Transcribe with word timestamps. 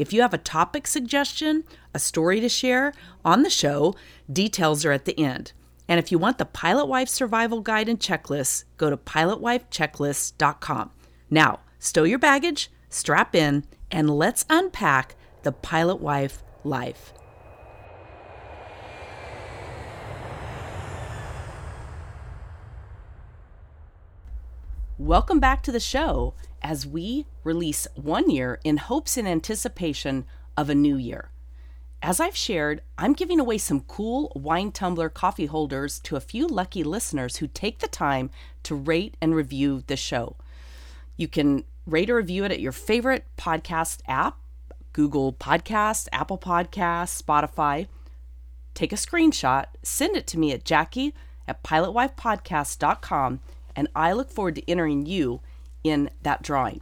If 0.00 0.14
you 0.14 0.22
have 0.22 0.32
a 0.32 0.38
topic 0.38 0.86
suggestion, 0.86 1.64
a 1.92 1.98
story 1.98 2.40
to 2.40 2.48
share 2.48 2.94
on 3.22 3.42
the 3.42 3.50
show, 3.50 3.94
details 4.32 4.82
are 4.86 4.92
at 4.92 5.04
the 5.04 5.20
end. 5.20 5.52
And 5.86 5.98
if 5.98 6.10
you 6.10 6.18
want 6.18 6.38
the 6.38 6.46
Pilot 6.46 6.86
Wife 6.86 7.10
Survival 7.10 7.60
Guide 7.60 7.86
and 7.86 8.00
Checklist, 8.00 8.64
go 8.78 8.88
to 8.88 8.96
pilotwifechecklist.com. 8.96 10.90
Now, 11.28 11.60
stow 11.78 12.04
your 12.04 12.18
baggage, 12.18 12.70
strap 12.88 13.34
in, 13.34 13.64
and 13.90 14.08
let's 14.08 14.46
unpack 14.48 15.16
the 15.42 15.52
Pilot 15.52 15.96
Wife 15.96 16.42
life. 16.64 17.12
Welcome 24.96 25.40
back 25.40 25.62
to 25.64 25.72
the 25.72 25.78
show 25.78 26.32
as 26.62 26.86
we 26.86 27.26
release 27.44 27.86
one 27.94 28.30
year 28.30 28.60
in 28.64 28.76
hopes 28.76 29.16
and 29.16 29.26
anticipation 29.26 30.24
of 30.56 30.70
a 30.70 30.74
new 30.74 30.96
year. 30.96 31.30
As 32.02 32.18
I've 32.18 32.36
shared, 32.36 32.80
I'm 32.96 33.12
giving 33.12 33.38
away 33.38 33.58
some 33.58 33.80
cool 33.80 34.32
wine 34.34 34.72
tumbler 34.72 35.10
coffee 35.10 35.46
holders 35.46 35.98
to 36.00 36.16
a 36.16 36.20
few 36.20 36.46
lucky 36.46 36.82
listeners 36.82 37.36
who 37.36 37.46
take 37.46 37.80
the 37.80 37.88
time 37.88 38.30
to 38.62 38.74
rate 38.74 39.16
and 39.20 39.34
review 39.34 39.82
the 39.86 39.96
show. 39.96 40.36
You 41.16 41.28
can 41.28 41.64
rate 41.86 42.08
or 42.08 42.16
review 42.16 42.44
it 42.44 42.52
at 42.52 42.60
your 42.60 42.72
favorite 42.72 43.26
podcast 43.36 44.00
app 44.08 44.38
Google 44.92 45.32
Podcasts, 45.32 46.08
Apple 46.10 46.38
Podcasts, 46.38 47.22
Spotify. 47.22 47.86
Take 48.74 48.92
a 48.92 48.96
screenshot, 48.96 49.66
send 49.82 50.16
it 50.16 50.26
to 50.28 50.38
me 50.38 50.52
at 50.52 50.64
Jackie 50.64 51.14
at 51.46 51.62
pilotwifepodcast.com 51.62 53.40
and 53.76 53.88
I 53.94 54.12
look 54.12 54.30
forward 54.30 54.56
to 54.56 54.70
entering 54.70 55.06
you 55.06 55.40
in 55.84 56.10
that 56.22 56.42
drawing. 56.42 56.80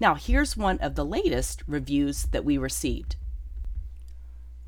Now, 0.00 0.14
here's 0.14 0.56
one 0.56 0.78
of 0.78 0.94
the 0.94 1.04
latest 1.04 1.62
reviews 1.66 2.24
that 2.30 2.44
we 2.44 2.56
received. 2.56 3.16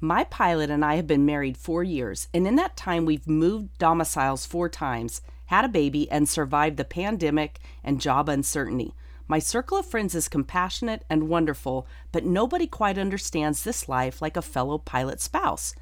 My 0.01 0.25
pilot 0.25 0.71
and 0.71 0.85
I 0.85 0.97
have 0.97 1.07
been 1.07 1.27
married 1.27 1.57
four 1.57 1.85
years, 1.85 2.29
and 2.33 2.47
in 2.47 2.57
that 2.57 2.77
time, 2.77 3.05
we've 3.05 3.29
moved 3.29 3.77
domiciles 3.79 4.47
four 4.47 4.69
times, 4.69 5.21
had 5.47 5.65
a 5.65 5.69
baby, 5.69 6.11
and 6.11 6.29
survived 6.29 6.79
the 6.79 6.85
pandemic 6.85 7.61
and 7.85 8.01
job 8.01 8.29
uncertainty. 8.29 8.95
My 9.29 9.39
circle 9.39 9.79
of 9.79 9.87
friends 9.87 10.15
is 10.15 10.27
compassionate 10.27 11.05
and 11.09 11.29
wonderful, 11.29 11.87
but 12.11 12.25
nobody 12.25 12.67
quite 12.67 12.99
understands 12.99 13.63
this 13.63 13.89
life 13.89 14.21
like 14.21 14.37
a 14.37 14.43
fellow 14.43 14.79
pilot 14.79 15.21
spouse. 15.21 15.75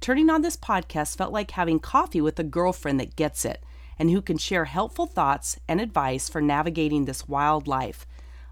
Turning 0.00 0.30
on 0.30 0.42
this 0.42 0.56
podcast 0.56 1.16
felt 1.16 1.32
like 1.32 1.52
having 1.52 1.80
coffee 1.80 2.20
with 2.20 2.38
a 2.38 2.44
girlfriend 2.44 3.00
that 3.00 3.16
gets 3.16 3.44
it 3.44 3.62
and 3.98 4.10
who 4.10 4.22
can 4.22 4.38
share 4.38 4.64
helpful 4.66 5.06
thoughts 5.06 5.58
and 5.68 5.80
advice 5.80 6.28
for 6.28 6.40
navigating 6.40 7.04
this 7.04 7.28
wild 7.28 7.66
life. 7.66 8.06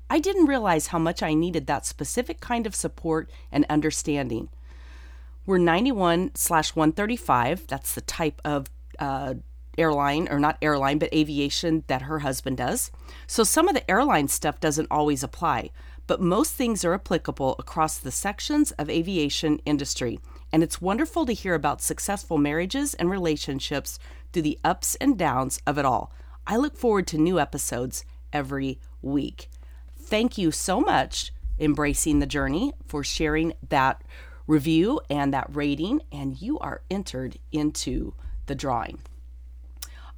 I 0.09 0.19
didn't 0.19 0.47
realize 0.47 0.89
how 0.89 0.99
much 0.99 1.23
I 1.23 1.35
needed 1.35 1.67
that 1.67 1.87
specific 1.87 2.41
kind 2.41 2.67
of 2.67 2.75
support 2.75 3.31
and 3.53 3.65
understanding. 3.71 4.49
We're 5.47 5.59
91 5.59 6.33
slash 6.35 6.75
135. 6.75 7.67
That's 7.67 7.95
the 7.95 8.01
type 8.01 8.41
of 8.45 8.67
uh, 8.99 9.35
airline, 9.79 10.29
or 10.31 10.39
not 10.39 10.59
airline, 10.61 10.99
but 10.99 11.15
aviation 11.15 11.85
that 11.87 12.03
her 12.03 12.21
husband 12.21 12.59
does. 12.59 12.91
So 13.27 13.45
some 13.45 13.69
of 13.69 13.75
the 13.75 13.89
airline 13.91 14.29
stuff 14.29 14.61
doesn't 14.61 14.89
always 14.91 15.23
apply, 15.23 15.71
but 16.07 16.21
most 16.21 16.55
things 16.55 16.85
are 16.85 16.95
applicable 16.95 17.57
across 17.59 17.99
the 17.99 18.11
sections 18.11 18.73
of 18.73 18.91
aviation 18.91 19.61
industry. 19.65 20.21
And 20.53 20.63
it's 20.63 20.81
wonderful 20.81 21.27
to 21.27 21.33
hear 21.33 21.55
about 21.55 21.81
successful 21.81 22.39
marriages 22.39 22.95
and 22.95 23.11
relationships 23.11 23.99
through 24.33 24.43
the 24.43 24.59
ups 24.65 24.97
and 24.97 25.19
downs 25.19 25.61
of 25.67 25.79
it 25.79 25.85
all. 25.85 26.13
I 26.47 26.57
look 26.57 26.77
forward 26.77 27.07
to 27.09 27.19
new 27.19 27.39
episodes 27.39 28.07
every 28.33 28.81
week. 29.03 29.51
Thank 29.97 30.39
you 30.39 30.51
so 30.51 30.81
much, 30.81 31.33
Embracing 31.59 32.19
the 32.19 32.27
Journey, 32.27 32.73
for 32.87 33.05
sharing 33.05 33.53
that 33.69 34.03
review 34.47 35.01
and 35.09 35.33
that 35.33 35.55
rating, 35.55 36.03
and 36.11 36.43
you 36.43 36.59
are 36.59 36.83
entered 36.91 37.39
into 37.53 38.15
the 38.47 38.57
drawing. 38.57 38.99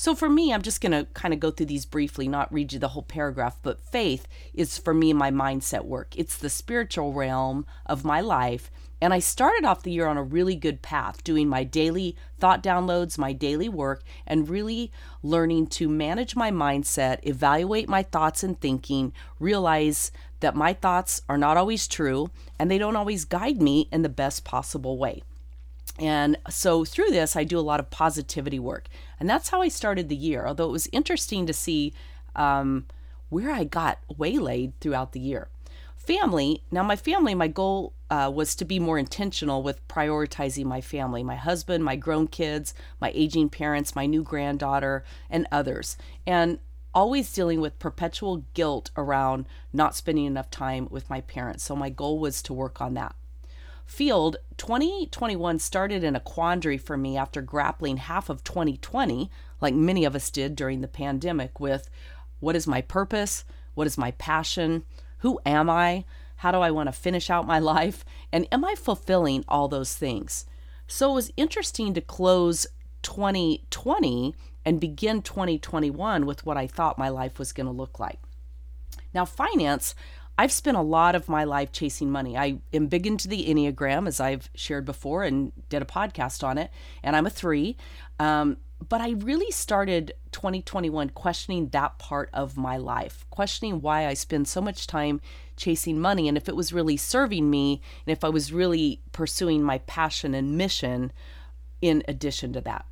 So 0.00 0.14
for 0.14 0.30
me, 0.30 0.50
I'm 0.50 0.62
just 0.62 0.80
going 0.80 0.92
to 0.92 1.04
kind 1.12 1.34
of 1.34 1.40
go 1.40 1.50
through 1.50 1.66
these 1.66 1.84
briefly, 1.84 2.26
not 2.26 2.50
read 2.50 2.72
you 2.72 2.78
the 2.78 2.88
whole 2.88 3.02
paragraph, 3.02 3.58
but 3.62 3.82
faith 3.82 4.26
is 4.54 4.78
for 4.78 4.94
me 4.94 5.12
my 5.12 5.30
mindset 5.30 5.84
work. 5.84 6.16
It's 6.16 6.38
the 6.38 6.48
spiritual 6.48 7.12
realm 7.12 7.66
of 7.84 8.02
my 8.02 8.22
life. 8.22 8.70
And 9.02 9.12
I 9.12 9.18
started 9.18 9.66
off 9.66 9.82
the 9.82 9.92
year 9.92 10.06
on 10.06 10.16
a 10.16 10.22
really 10.22 10.56
good 10.56 10.80
path, 10.80 11.22
doing 11.22 11.50
my 11.50 11.64
daily 11.64 12.16
thought 12.38 12.62
downloads, 12.62 13.18
my 13.18 13.34
daily 13.34 13.68
work, 13.68 14.02
and 14.26 14.48
really 14.48 14.90
learning 15.22 15.66
to 15.66 15.86
manage 15.86 16.34
my 16.34 16.50
mindset, 16.50 17.18
evaluate 17.24 17.86
my 17.86 18.02
thoughts 18.02 18.42
and 18.42 18.58
thinking, 18.58 19.12
realize 19.38 20.12
that 20.40 20.56
my 20.56 20.72
thoughts 20.72 21.20
are 21.28 21.36
not 21.36 21.58
always 21.58 21.86
true 21.86 22.30
and 22.58 22.70
they 22.70 22.78
don't 22.78 22.96
always 22.96 23.26
guide 23.26 23.60
me 23.60 23.86
in 23.92 24.00
the 24.00 24.08
best 24.08 24.46
possible 24.46 24.96
way. 24.96 25.22
And 25.98 26.38
so 26.48 26.84
through 26.84 27.10
this, 27.10 27.36
I 27.36 27.44
do 27.44 27.58
a 27.58 27.60
lot 27.60 27.80
of 27.80 27.90
positivity 27.90 28.58
work. 28.58 28.88
And 29.18 29.28
that's 29.28 29.50
how 29.50 29.60
I 29.60 29.68
started 29.68 30.08
the 30.08 30.16
year, 30.16 30.46
although 30.46 30.68
it 30.68 30.72
was 30.72 30.88
interesting 30.92 31.46
to 31.46 31.52
see 31.52 31.92
um, 32.34 32.86
where 33.28 33.50
I 33.50 33.64
got 33.64 33.98
waylaid 34.16 34.72
throughout 34.80 35.12
the 35.12 35.20
year. 35.20 35.48
Family, 35.96 36.62
now 36.70 36.82
my 36.82 36.96
family, 36.96 37.34
my 37.34 37.48
goal 37.48 37.92
uh, 38.10 38.30
was 38.34 38.54
to 38.56 38.64
be 38.64 38.78
more 38.78 38.98
intentional 38.98 39.62
with 39.62 39.86
prioritizing 39.86 40.64
my 40.64 40.80
family 40.80 41.22
my 41.22 41.36
husband, 41.36 41.84
my 41.84 41.96
grown 41.96 42.26
kids, 42.26 42.74
my 43.00 43.12
aging 43.14 43.50
parents, 43.50 43.94
my 43.94 44.06
new 44.06 44.22
granddaughter, 44.22 45.04
and 45.28 45.46
others. 45.52 45.96
And 46.26 46.58
always 46.94 47.32
dealing 47.32 47.60
with 47.60 47.78
perpetual 47.78 48.44
guilt 48.54 48.90
around 48.96 49.46
not 49.72 49.94
spending 49.94 50.24
enough 50.24 50.50
time 50.50 50.88
with 50.90 51.08
my 51.08 51.20
parents. 51.20 51.62
So 51.62 51.76
my 51.76 51.90
goal 51.90 52.18
was 52.18 52.42
to 52.42 52.52
work 52.52 52.80
on 52.80 52.94
that 52.94 53.14
field, 53.90 54.36
2021 54.56 55.58
started 55.58 56.04
in 56.04 56.14
a 56.14 56.20
quandary 56.20 56.78
for 56.78 56.96
me 56.96 57.16
after 57.16 57.42
grappling 57.42 57.96
half 57.96 58.30
of 58.30 58.44
2020, 58.44 59.28
like 59.60 59.74
many 59.74 60.04
of 60.04 60.14
us 60.14 60.30
did 60.30 60.54
during 60.54 60.80
the 60.80 60.88
pandemic, 60.88 61.58
with 61.58 61.90
what 62.38 62.54
is 62.54 62.68
my 62.68 62.80
purpose? 62.80 63.44
What 63.74 63.88
is 63.88 63.98
my 63.98 64.12
passion? 64.12 64.84
Who 65.18 65.40
am 65.44 65.68
I? 65.68 66.04
How 66.36 66.52
do 66.52 66.58
I 66.58 66.70
want 66.70 66.86
to 66.86 66.92
finish 66.92 67.30
out 67.30 67.46
my 67.46 67.58
life? 67.74 68.04
And 68.32 68.46
am 68.52 68.64
I 68.64 68.76
fulfilling 68.76 69.44
all 69.48 69.66
those 69.66 69.94
things? 69.94 70.46
So 70.86 71.10
it 71.10 71.14
was 71.14 71.32
interesting 71.36 71.92
to 71.94 72.00
close 72.00 72.66
2020 73.02 74.34
and 74.64 74.80
begin 74.80 75.20
2021 75.20 76.26
with 76.26 76.46
what 76.46 76.56
I 76.56 76.68
thought 76.68 76.96
my 76.96 77.08
life 77.08 77.40
was 77.40 77.52
going 77.52 77.66
to 77.66 77.72
look 77.72 77.98
like. 77.98 78.20
Now, 79.12 79.24
finance, 79.24 79.94
I've 80.40 80.52
spent 80.52 80.78
a 80.78 80.80
lot 80.80 81.14
of 81.14 81.28
my 81.28 81.44
life 81.44 81.70
chasing 81.70 82.10
money. 82.10 82.34
I 82.34 82.60
am 82.72 82.86
big 82.86 83.06
into 83.06 83.28
the 83.28 83.44
Enneagram, 83.44 84.08
as 84.08 84.20
I've 84.20 84.48
shared 84.54 84.86
before 84.86 85.22
and 85.22 85.52
did 85.68 85.82
a 85.82 85.84
podcast 85.84 86.42
on 86.42 86.56
it, 86.56 86.70
and 87.02 87.14
I'm 87.14 87.26
a 87.26 87.30
three. 87.30 87.76
Um, 88.18 88.56
but 88.88 89.02
I 89.02 89.10
really 89.10 89.50
started 89.50 90.14
2021 90.32 91.10
questioning 91.10 91.68
that 91.68 91.98
part 91.98 92.30
of 92.32 92.56
my 92.56 92.78
life, 92.78 93.26
questioning 93.28 93.82
why 93.82 94.06
I 94.06 94.14
spend 94.14 94.48
so 94.48 94.62
much 94.62 94.86
time 94.86 95.20
chasing 95.58 96.00
money 96.00 96.26
and 96.26 96.38
if 96.38 96.48
it 96.48 96.56
was 96.56 96.72
really 96.72 96.96
serving 96.96 97.50
me 97.50 97.82
and 98.06 98.10
if 98.16 98.24
I 98.24 98.30
was 98.30 98.50
really 98.50 99.02
pursuing 99.12 99.62
my 99.62 99.76
passion 99.80 100.32
and 100.32 100.56
mission 100.56 101.12
in 101.82 102.02
addition 102.08 102.54
to 102.54 102.62
that. 102.62 102.86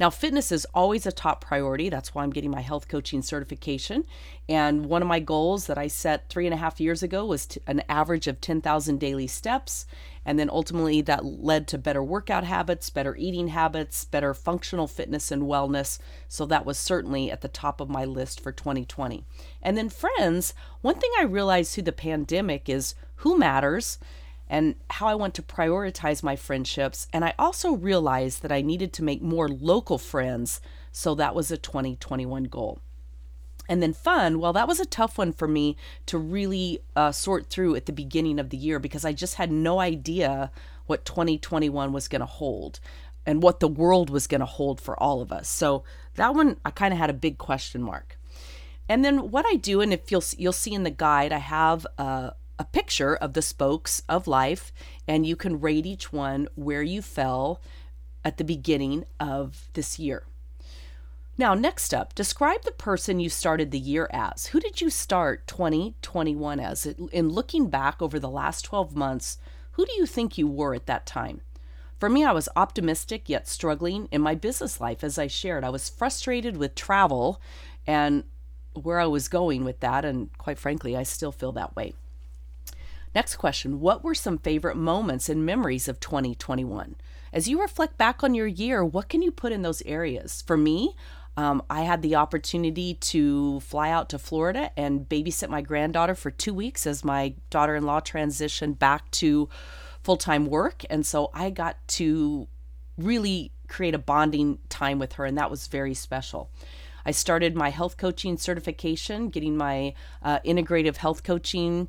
Now, 0.00 0.10
fitness 0.10 0.52
is 0.52 0.66
always 0.72 1.06
a 1.06 1.12
top 1.12 1.44
priority. 1.44 1.88
That's 1.88 2.14
why 2.14 2.22
I'm 2.22 2.30
getting 2.30 2.50
my 2.50 2.60
health 2.60 2.86
coaching 2.88 3.20
certification. 3.20 4.04
And 4.48 4.86
one 4.86 5.02
of 5.02 5.08
my 5.08 5.18
goals 5.18 5.66
that 5.66 5.76
I 5.76 5.88
set 5.88 6.28
three 6.28 6.46
and 6.46 6.54
a 6.54 6.58
half 6.58 6.80
years 6.80 7.02
ago 7.02 7.26
was 7.26 7.46
to, 7.46 7.60
an 7.66 7.82
average 7.88 8.28
of 8.28 8.40
10,000 8.40 9.00
daily 9.00 9.26
steps. 9.26 9.86
And 10.24 10.38
then 10.38 10.50
ultimately 10.50 11.00
that 11.02 11.24
led 11.24 11.66
to 11.68 11.78
better 11.78 12.02
workout 12.02 12.44
habits, 12.44 12.90
better 12.90 13.16
eating 13.16 13.48
habits, 13.48 14.04
better 14.04 14.34
functional 14.34 14.86
fitness 14.86 15.32
and 15.32 15.42
wellness. 15.42 15.98
So 16.28 16.46
that 16.46 16.64
was 16.64 16.78
certainly 16.78 17.30
at 17.30 17.40
the 17.40 17.48
top 17.48 17.80
of 17.80 17.88
my 17.88 18.04
list 18.04 18.40
for 18.40 18.52
2020. 18.52 19.24
And 19.62 19.76
then, 19.76 19.88
friends, 19.88 20.54
one 20.80 20.96
thing 20.96 21.10
I 21.18 21.24
realized 21.24 21.74
through 21.74 21.84
the 21.84 21.92
pandemic 21.92 22.68
is 22.68 22.94
who 23.16 23.36
matters 23.36 23.98
and 24.48 24.74
how 24.90 25.06
I 25.06 25.14
want 25.14 25.34
to 25.34 25.42
prioritize 25.42 26.22
my 26.22 26.36
friendships. 26.36 27.06
And 27.12 27.24
I 27.24 27.34
also 27.38 27.72
realized 27.72 28.42
that 28.42 28.52
I 28.52 28.62
needed 28.62 28.92
to 28.94 29.04
make 29.04 29.22
more 29.22 29.48
local 29.48 29.98
friends. 29.98 30.60
So 30.92 31.14
that 31.14 31.34
was 31.34 31.50
a 31.50 31.58
2021 31.58 32.44
goal. 32.44 32.80
And 33.68 33.82
then 33.82 33.92
fun, 33.92 34.38
well, 34.38 34.54
that 34.54 34.66
was 34.66 34.80
a 34.80 34.86
tough 34.86 35.18
one 35.18 35.32
for 35.32 35.46
me 35.46 35.76
to 36.06 36.16
really 36.16 36.80
uh, 36.96 37.12
sort 37.12 37.50
through 37.50 37.76
at 37.76 37.84
the 37.84 37.92
beginning 37.92 38.38
of 38.38 38.48
the 38.48 38.56
year 38.56 38.78
because 38.78 39.04
I 39.04 39.12
just 39.12 39.34
had 39.34 39.52
no 39.52 39.78
idea 39.78 40.50
what 40.86 41.04
2021 41.04 41.92
was 41.92 42.08
going 42.08 42.20
to 42.20 42.26
hold 42.26 42.80
and 43.26 43.42
what 43.42 43.60
the 43.60 43.68
world 43.68 44.08
was 44.08 44.26
going 44.26 44.40
to 44.40 44.46
hold 44.46 44.80
for 44.80 44.98
all 44.98 45.20
of 45.20 45.30
us. 45.30 45.50
So 45.50 45.84
that 46.14 46.34
one, 46.34 46.56
I 46.64 46.70
kind 46.70 46.94
of 46.94 46.98
had 46.98 47.10
a 47.10 47.14
big 47.14 47.36
question 47.36 47.82
mark. 47.82 48.18
And 48.88 49.04
then 49.04 49.30
what 49.30 49.44
I 49.46 49.56
do, 49.56 49.82
and 49.82 49.92
if 49.92 50.10
you'll 50.10 50.24
you'll 50.38 50.52
see 50.54 50.72
in 50.72 50.82
the 50.82 50.90
guide, 50.90 51.30
I 51.30 51.38
have 51.38 51.86
a, 51.98 52.32
a 52.58 52.64
picture 52.64 53.14
of 53.14 53.34
the 53.34 53.42
spokes 53.42 54.02
of 54.08 54.26
life, 54.26 54.72
and 55.06 55.26
you 55.26 55.36
can 55.36 55.60
rate 55.60 55.86
each 55.86 56.12
one 56.12 56.48
where 56.54 56.82
you 56.82 57.02
fell 57.02 57.60
at 58.24 58.36
the 58.36 58.44
beginning 58.44 59.04
of 59.20 59.68
this 59.74 59.98
year. 59.98 60.24
Now, 61.36 61.54
next 61.54 61.94
up, 61.94 62.16
describe 62.16 62.64
the 62.64 62.72
person 62.72 63.20
you 63.20 63.30
started 63.30 63.70
the 63.70 63.78
year 63.78 64.08
as. 64.12 64.46
Who 64.48 64.58
did 64.58 64.80
you 64.80 64.90
start 64.90 65.46
2021 65.46 66.58
as? 66.58 66.84
In 66.86 67.28
looking 67.28 67.68
back 67.68 68.02
over 68.02 68.18
the 68.18 68.28
last 68.28 68.62
12 68.62 68.96
months, 68.96 69.38
who 69.72 69.86
do 69.86 69.92
you 69.92 70.04
think 70.04 70.36
you 70.36 70.48
were 70.48 70.74
at 70.74 70.86
that 70.86 71.06
time? 71.06 71.42
For 72.00 72.08
me, 72.08 72.24
I 72.24 72.32
was 72.32 72.48
optimistic 72.56 73.28
yet 73.28 73.46
struggling 73.46 74.08
in 74.10 74.20
my 74.20 74.34
business 74.34 74.80
life, 74.80 75.04
as 75.04 75.16
I 75.16 75.28
shared. 75.28 75.62
I 75.62 75.70
was 75.70 75.88
frustrated 75.88 76.56
with 76.56 76.74
travel 76.74 77.40
and 77.86 78.24
where 78.74 78.98
I 78.98 79.06
was 79.06 79.28
going 79.28 79.64
with 79.64 79.78
that, 79.80 80.04
and 80.04 80.36
quite 80.38 80.58
frankly, 80.58 80.96
I 80.96 81.04
still 81.04 81.32
feel 81.32 81.52
that 81.52 81.76
way. 81.76 81.94
Next 83.18 83.34
question 83.34 83.80
What 83.80 84.04
were 84.04 84.14
some 84.14 84.38
favorite 84.38 84.76
moments 84.76 85.28
and 85.28 85.44
memories 85.44 85.88
of 85.88 85.98
2021? 85.98 86.94
As 87.32 87.48
you 87.48 87.60
reflect 87.60 87.98
back 87.98 88.22
on 88.22 88.32
your 88.32 88.46
year, 88.46 88.84
what 88.84 89.08
can 89.08 89.22
you 89.22 89.32
put 89.32 89.50
in 89.50 89.62
those 89.62 89.82
areas? 89.82 90.44
For 90.46 90.56
me, 90.56 90.94
um, 91.36 91.60
I 91.68 91.80
had 91.80 92.00
the 92.02 92.14
opportunity 92.14 92.94
to 92.94 93.58
fly 93.58 93.90
out 93.90 94.08
to 94.10 94.20
Florida 94.20 94.70
and 94.76 95.08
babysit 95.08 95.48
my 95.48 95.62
granddaughter 95.62 96.14
for 96.14 96.30
two 96.30 96.54
weeks 96.54 96.86
as 96.86 97.04
my 97.04 97.34
daughter 97.50 97.74
in 97.74 97.82
law 97.82 97.98
transitioned 97.98 98.78
back 98.78 99.10
to 99.10 99.48
full 100.04 100.16
time 100.16 100.46
work. 100.46 100.84
And 100.88 101.04
so 101.04 101.32
I 101.34 101.50
got 101.50 101.76
to 101.98 102.46
really 102.96 103.50
create 103.66 103.96
a 103.96 103.98
bonding 103.98 104.60
time 104.68 105.00
with 105.00 105.14
her, 105.14 105.24
and 105.24 105.36
that 105.36 105.50
was 105.50 105.66
very 105.66 105.94
special. 105.94 106.52
I 107.04 107.10
started 107.10 107.56
my 107.56 107.70
health 107.70 107.96
coaching 107.96 108.36
certification, 108.36 109.28
getting 109.28 109.56
my 109.56 109.94
uh, 110.22 110.38
integrative 110.46 110.98
health 110.98 111.24
coaching 111.24 111.88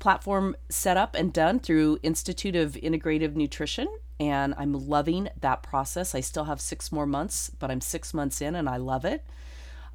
platform 0.00 0.56
set 0.68 0.96
up 0.96 1.14
and 1.14 1.32
done 1.32 1.60
through 1.60 2.00
Institute 2.02 2.56
of 2.56 2.72
Integrative 2.72 3.36
Nutrition. 3.36 3.86
And 4.18 4.54
I'm 4.58 4.72
loving 4.72 5.28
that 5.40 5.62
process. 5.62 6.14
I 6.14 6.20
still 6.20 6.44
have 6.44 6.60
six 6.60 6.90
more 6.90 7.06
months, 7.06 7.50
but 7.58 7.70
I'm 7.70 7.80
six 7.80 8.12
months 8.12 8.40
in 8.40 8.54
and 8.54 8.68
I 8.68 8.76
love 8.76 9.04
it. 9.04 9.24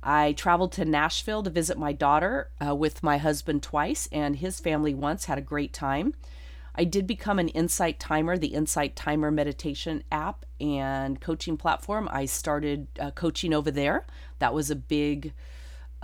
I 0.01 0.33
traveled 0.33 0.71
to 0.73 0.85
Nashville 0.85 1.43
to 1.43 1.49
visit 1.49 1.77
my 1.77 1.91
daughter 1.91 2.49
uh, 2.65 2.75
with 2.75 3.03
my 3.03 3.17
husband 3.17 3.63
twice 3.63 4.07
and 4.11 4.35
his 4.37 4.59
family 4.59 4.93
once, 4.93 5.25
had 5.25 5.39
a 5.39 5.41
great 5.41 5.73
time. 5.73 6.13
I 6.75 6.83
did 6.83 7.07
become 7.07 7.39
an 7.39 7.49
Insight 7.49 7.99
Timer, 7.99 8.37
the 8.37 8.53
Insight 8.53 8.95
Timer 8.95 9.31
meditation 9.31 10.03
app 10.11 10.45
and 10.59 11.19
coaching 11.19 11.57
platform. 11.57 12.07
I 12.11 12.25
started 12.25 12.87
uh, 12.99 13.11
coaching 13.11 13.53
over 13.53 13.71
there. 13.71 14.05
That 14.39 14.53
was 14.53 14.69
a 14.69 14.75
big 14.75 15.33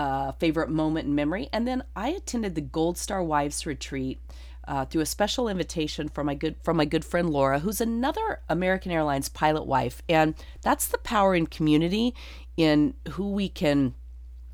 uh, 0.01 0.31
favorite 0.31 0.71
moment 0.71 1.07
in 1.07 1.13
memory. 1.13 1.47
And 1.53 1.67
then 1.67 1.83
I 1.95 2.09
attended 2.09 2.55
the 2.55 2.61
Gold 2.61 2.97
Star 2.97 3.23
Wives 3.23 3.67
Retreat 3.67 4.19
uh, 4.67 4.85
through 4.85 5.01
a 5.01 5.05
special 5.05 5.47
invitation 5.47 6.09
from 6.09 6.25
my 6.25 6.33
good 6.33 6.55
from 6.63 6.77
my 6.77 6.85
good 6.85 7.05
friend 7.05 7.29
Laura, 7.29 7.59
who's 7.59 7.79
another 7.79 8.39
American 8.49 8.91
Airlines 8.91 9.29
pilot 9.29 9.67
wife. 9.67 10.01
And 10.09 10.33
that's 10.63 10.87
the 10.87 10.97
power 10.97 11.35
in 11.35 11.45
community, 11.45 12.15
in 12.57 12.95
who 13.11 13.31
we 13.31 13.47
can 13.47 13.93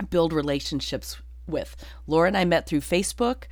build 0.10 0.34
relationships 0.34 1.18
with. 1.48 1.77
Laura 2.08 2.27
and 2.27 2.36
I 2.36 2.44
met 2.44 2.68
through 2.68 2.82
Facebook. 2.82 3.44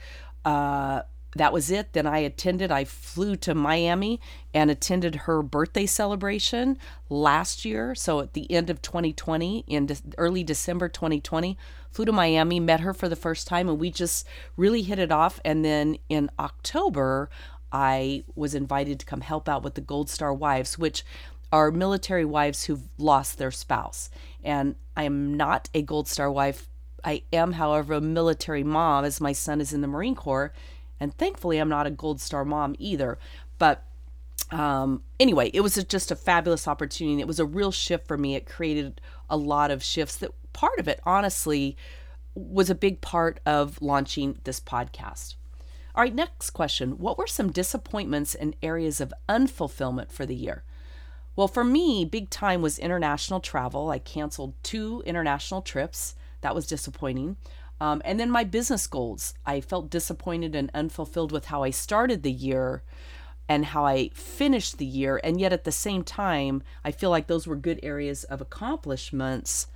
Uh, 0.44 1.04
that 1.36 1.52
was 1.52 1.70
it. 1.70 1.92
Then 1.94 2.08
I 2.08 2.20
attended, 2.20 2.72
I 2.72 2.86
flew 2.86 3.36
to 3.38 3.54
Miami 3.54 4.22
and 4.54 4.72
attended 4.72 5.16
her 5.16 5.44
birthday 5.44 5.86
celebration 5.86 6.78
last 7.10 7.66
year. 7.66 7.94
So 7.94 8.22
at 8.22 8.34
the 8.34 8.50
end 8.50 8.70
of 8.70 8.82
2020, 8.82 9.66
in 9.68 9.86
de- 9.88 9.98
early 10.18 10.44
December 10.44 10.88
2020, 10.88 11.58
flew 11.92 12.06
to 12.06 12.12
Miami, 12.14 12.60
met 12.60 12.80
her 12.80 12.94
for 12.94 13.10
the 13.10 13.18
first 13.18 13.48
time, 13.48 13.68
and 13.68 13.78
we 13.78 13.92
just 13.92 14.26
really 14.56 14.82
hit 14.82 14.98
it 14.98 15.12
off. 15.12 15.42
And 15.44 15.64
then 15.64 15.98
in 16.08 16.32
October, 16.40 17.30
I 17.72 18.24
was 18.36 18.56
invited 18.56 19.02
to 19.02 19.06
come 19.06 19.22
help 19.22 19.50
out 19.50 19.64
with 19.64 19.76
the 19.76 19.82
Gold 19.82 20.10
Star 20.10 20.34
Wives, 20.34 20.78
which 20.78 21.04
are 21.52 21.70
military 21.70 22.26
wives 22.26 22.66
who've 22.66 22.88
lost 22.98 23.38
their 23.38 23.52
spouse. 23.52 24.10
And 24.44 24.76
I 24.96 25.04
am 25.04 25.36
not 25.36 25.70
a 25.74 25.82
Gold 25.82 26.08
Star 26.08 26.32
wife. 26.32 26.70
I 27.04 27.24
am, 27.34 27.54
however, 27.54 27.96
a 27.96 28.02
military 28.02 28.64
mom, 28.64 29.04
as 29.04 29.22
my 29.22 29.34
son 29.34 29.60
is 29.60 29.74
in 29.74 29.82
the 29.82 29.88
Marine 29.88 30.16
Corps 30.16 30.54
and 31.00 31.16
thankfully, 31.18 31.58
I'm 31.58 31.70
not 31.70 31.88
a 31.88 31.92
gold 31.92 32.22
star 32.22 32.46
mom 32.46 32.76
either. 32.80 33.18
But 33.58 33.84
um, 34.52 35.04
anyway, 35.20 35.50
it 35.54 35.62
was 35.62 35.76
just 35.86 36.12
a 36.12 36.16
fabulous 36.16 36.68
opportunity. 36.68 37.22
It 37.22 37.28
was 37.28 37.40
a 37.40 37.46
real 37.46 37.72
shift 37.72 38.08
for 38.08 38.18
me. 38.18 38.36
It 38.36 38.46
created 38.46 39.02
a 39.30 39.38
lot 39.38 39.72
of 39.72 39.84
shifts 39.84 40.18
that 40.18 40.32
part 40.54 40.80
of 40.80 40.88
it, 40.88 41.00
honestly, 41.04 41.76
was 42.36 42.70
a 42.70 42.76
big 42.76 43.02
part 43.02 43.40
of 43.46 43.82
launching 43.82 44.40
this 44.44 44.60
podcast. 44.60 45.36
All 45.96 46.04
right, 46.04 46.14
next 46.14 46.50
question. 46.50 46.98
What 46.98 47.18
were 47.18 47.28
some 47.28 47.52
disappointments 47.52 48.36
and 48.36 48.56
areas 48.62 49.00
of 49.00 49.14
unfulfillment 49.30 50.12
for 50.12 50.26
the 50.26 50.36
year? 50.36 50.64
Well, 51.36 51.48
for 51.48 51.64
me, 51.64 52.06
big 52.06 52.30
time 52.30 52.62
was 52.62 52.80
international 52.80 53.40
travel. 53.40 53.90
I 53.90 54.00
canceled 54.00 54.54
two 54.64 55.02
international 55.06 55.62
trips. 55.62 56.16
That 56.42 56.56
was 56.56 56.68
disappointing. 56.68 57.38
Um, 57.80 58.02
and 58.06 58.20
then 58.20 58.32
my 58.32 58.44
business 58.44 58.88
goals. 58.88 59.34
I 59.46 59.62
felt 59.62 59.90
disappointed 59.90 60.56
and 60.56 60.72
unfulfilled 60.74 61.32
with 61.32 61.46
how 61.46 61.64
I 61.64 61.72
started 61.72 62.24
the 62.24 62.32
year 62.32 62.84
and 63.48 63.66
how 63.66 63.86
I 63.86 64.10
finished 64.10 64.78
the 64.78 64.86
year. 64.86 65.20
And 65.24 65.40
yet 65.40 65.54
at 65.54 65.66
the 65.66 65.72
same 65.72 66.04
time, 66.04 66.64
I 66.84 66.92
feel 66.92 67.10
like 67.10 67.28
those 67.28 67.46
were 67.46 67.56
good 67.56 67.80
areas 67.84 68.24
of 68.24 68.42
accomplishments 68.42 69.68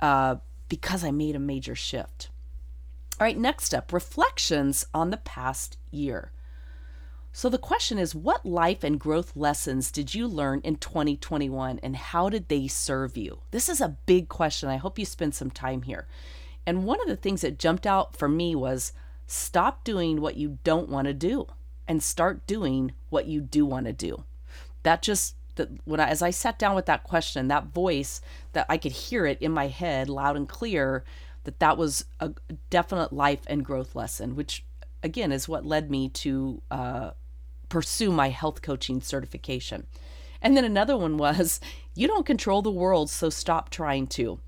uh, 0.00 0.36
because 0.68 1.04
I 1.04 1.10
made 1.10 1.36
a 1.36 1.40
major 1.40 1.74
shift. 1.74 2.30
All 3.18 3.26
right, 3.26 3.36
next 3.36 3.74
up 3.74 3.92
reflections 3.92 4.86
on 4.94 5.10
the 5.10 5.18
past 5.18 5.76
year. 5.90 6.32
So 7.32 7.48
the 7.48 7.58
question 7.58 7.98
is 7.98 8.14
what 8.14 8.44
life 8.44 8.82
and 8.82 8.98
growth 8.98 9.36
lessons 9.36 9.92
did 9.92 10.14
you 10.14 10.26
learn 10.26 10.60
in 10.64 10.76
2021 10.76 11.78
and 11.82 11.96
how 11.96 12.28
did 12.28 12.48
they 12.48 12.66
serve 12.66 13.16
you? 13.16 13.40
This 13.50 13.68
is 13.68 13.80
a 13.80 13.96
big 14.06 14.28
question. 14.28 14.68
I 14.68 14.78
hope 14.78 14.98
you 14.98 15.04
spend 15.04 15.34
some 15.34 15.50
time 15.50 15.82
here. 15.82 16.08
And 16.66 16.84
one 16.84 17.00
of 17.00 17.08
the 17.08 17.16
things 17.16 17.40
that 17.40 17.58
jumped 17.58 17.86
out 17.86 18.16
for 18.16 18.28
me 18.28 18.54
was 18.54 18.92
stop 19.26 19.84
doing 19.84 20.20
what 20.20 20.36
you 20.36 20.58
don't 20.64 20.88
want 20.88 21.06
to 21.06 21.14
do 21.14 21.46
and 21.86 22.02
start 22.02 22.46
doing 22.46 22.92
what 23.08 23.26
you 23.26 23.40
do 23.40 23.66
want 23.66 23.86
to 23.86 23.92
do. 23.92 24.24
That 24.82 25.02
just 25.02 25.34
that 25.56 25.68
when 25.84 26.00
I, 26.00 26.08
as 26.08 26.22
I 26.22 26.30
sat 26.30 26.58
down 26.58 26.74
with 26.74 26.86
that 26.86 27.04
question, 27.04 27.48
that 27.48 27.66
voice 27.66 28.20
that 28.52 28.66
I 28.68 28.78
could 28.78 28.92
hear 28.92 29.26
it 29.26 29.40
in 29.42 29.52
my 29.52 29.66
head 29.66 30.08
loud 30.08 30.36
and 30.36 30.48
clear 30.48 31.04
that 31.44 31.58
that 31.58 31.76
was 31.76 32.04
a 32.20 32.32
definite 32.68 33.12
life 33.12 33.40
and 33.46 33.64
growth 33.64 33.94
lesson, 33.94 34.36
which 34.36 34.64
again 35.02 35.32
is 35.32 35.48
what 35.48 35.66
led 35.66 35.90
me 35.90 36.08
to 36.08 36.62
uh, 36.70 37.10
pursue 37.68 38.12
my 38.12 38.28
health 38.28 38.62
coaching 38.62 39.00
certification. 39.00 39.86
And 40.42 40.56
then 40.56 40.64
another 40.64 40.96
one 40.96 41.16
was 41.16 41.60
you 41.94 42.06
don't 42.06 42.26
control 42.26 42.62
the 42.62 42.70
world, 42.70 43.10
so 43.10 43.30
stop 43.30 43.70
trying 43.70 44.06
to 44.08 44.40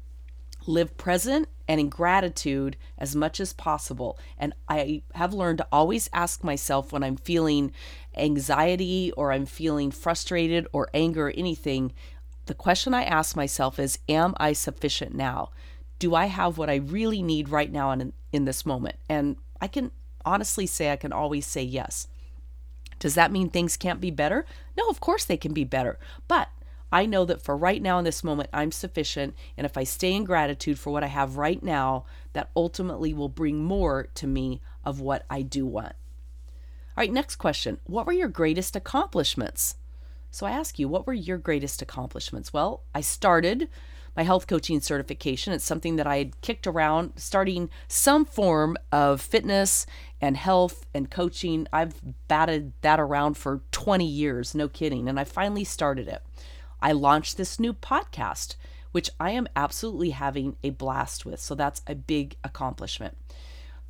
live 0.66 0.96
present 0.96 1.48
and 1.72 1.80
in 1.80 1.88
gratitude 1.88 2.76
as 2.98 3.16
much 3.16 3.40
as 3.40 3.54
possible. 3.54 4.18
And 4.36 4.52
I 4.68 5.00
have 5.14 5.32
learned 5.32 5.56
to 5.56 5.66
always 5.72 6.10
ask 6.12 6.44
myself 6.44 6.92
when 6.92 7.02
I'm 7.02 7.16
feeling 7.16 7.72
anxiety 8.14 9.10
or 9.12 9.32
I'm 9.32 9.46
feeling 9.46 9.90
frustrated 9.90 10.68
or 10.74 10.90
anger 10.92 11.28
or 11.28 11.34
anything, 11.34 11.94
the 12.44 12.52
question 12.52 12.92
I 12.92 13.04
ask 13.04 13.34
myself 13.34 13.78
is 13.78 13.98
Am 14.06 14.34
I 14.36 14.52
sufficient 14.52 15.14
now? 15.14 15.48
Do 15.98 16.14
I 16.14 16.26
have 16.26 16.58
what 16.58 16.68
I 16.68 16.74
really 16.74 17.22
need 17.22 17.48
right 17.48 17.72
now 17.72 17.90
in, 17.92 18.12
in 18.34 18.44
this 18.44 18.66
moment? 18.66 18.96
And 19.08 19.36
I 19.58 19.66
can 19.66 19.92
honestly 20.26 20.66
say 20.66 20.92
I 20.92 20.96
can 20.96 21.10
always 21.10 21.46
say 21.46 21.62
yes. 21.62 22.06
Does 22.98 23.14
that 23.14 23.32
mean 23.32 23.48
things 23.48 23.78
can't 23.78 23.98
be 23.98 24.10
better? 24.10 24.44
No, 24.76 24.90
of 24.90 25.00
course 25.00 25.24
they 25.24 25.38
can 25.38 25.54
be 25.54 25.64
better. 25.64 25.98
But 26.28 26.50
I 26.92 27.06
know 27.06 27.24
that 27.24 27.40
for 27.40 27.56
right 27.56 27.80
now 27.80 27.98
in 27.98 28.04
this 28.04 28.22
moment, 28.22 28.50
I'm 28.52 28.70
sufficient. 28.70 29.34
And 29.56 29.64
if 29.64 29.78
I 29.78 29.84
stay 29.84 30.12
in 30.12 30.24
gratitude 30.24 30.78
for 30.78 30.90
what 30.92 31.02
I 31.02 31.08
have 31.08 31.38
right 31.38 31.62
now, 31.62 32.04
that 32.34 32.50
ultimately 32.54 33.14
will 33.14 33.30
bring 33.30 33.64
more 33.64 34.08
to 34.14 34.26
me 34.26 34.60
of 34.84 35.00
what 35.00 35.24
I 35.30 35.40
do 35.40 35.64
want. 35.64 35.94
All 36.94 37.02
right, 37.02 37.12
next 37.12 37.36
question. 37.36 37.78
What 37.84 38.06
were 38.06 38.12
your 38.12 38.28
greatest 38.28 38.76
accomplishments? 38.76 39.76
So 40.30 40.46
I 40.46 40.50
ask 40.50 40.78
you, 40.78 40.88
what 40.88 41.06
were 41.06 41.14
your 41.14 41.38
greatest 41.38 41.80
accomplishments? 41.80 42.52
Well, 42.52 42.82
I 42.94 43.00
started 43.00 43.68
my 44.14 44.24
health 44.24 44.46
coaching 44.46 44.80
certification. 44.80 45.54
It's 45.54 45.64
something 45.64 45.96
that 45.96 46.06
I 46.06 46.18
had 46.18 46.40
kicked 46.42 46.66
around, 46.66 47.12
starting 47.16 47.70
some 47.88 48.26
form 48.26 48.76
of 48.90 49.22
fitness 49.22 49.86
and 50.20 50.36
health 50.36 50.84
and 50.92 51.10
coaching. 51.10 51.66
I've 51.72 52.00
batted 52.28 52.72
that 52.82 53.00
around 53.00 53.38
for 53.38 53.62
20 53.72 54.04
years, 54.04 54.54
no 54.54 54.68
kidding. 54.68 55.08
And 55.08 55.18
I 55.18 55.24
finally 55.24 55.64
started 55.64 56.08
it. 56.08 56.22
I 56.82 56.92
launched 56.92 57.36
this 57.36 57.60
new 57.60 57.72
podcast, 57.72 58.56
which 58.90 59.08
I 59.18 59.30
am 59.30 59.48
absolutely 59.56 60.10
having 60.10 60.56
a 60.62 60.70
blast 60.70 61.24
with. 61.24 61.40
So 61.40 61.54
that's 61.54 61.80
a 61.86 61.94
big 61.94 62.36
accomplishment. 62.44 63.16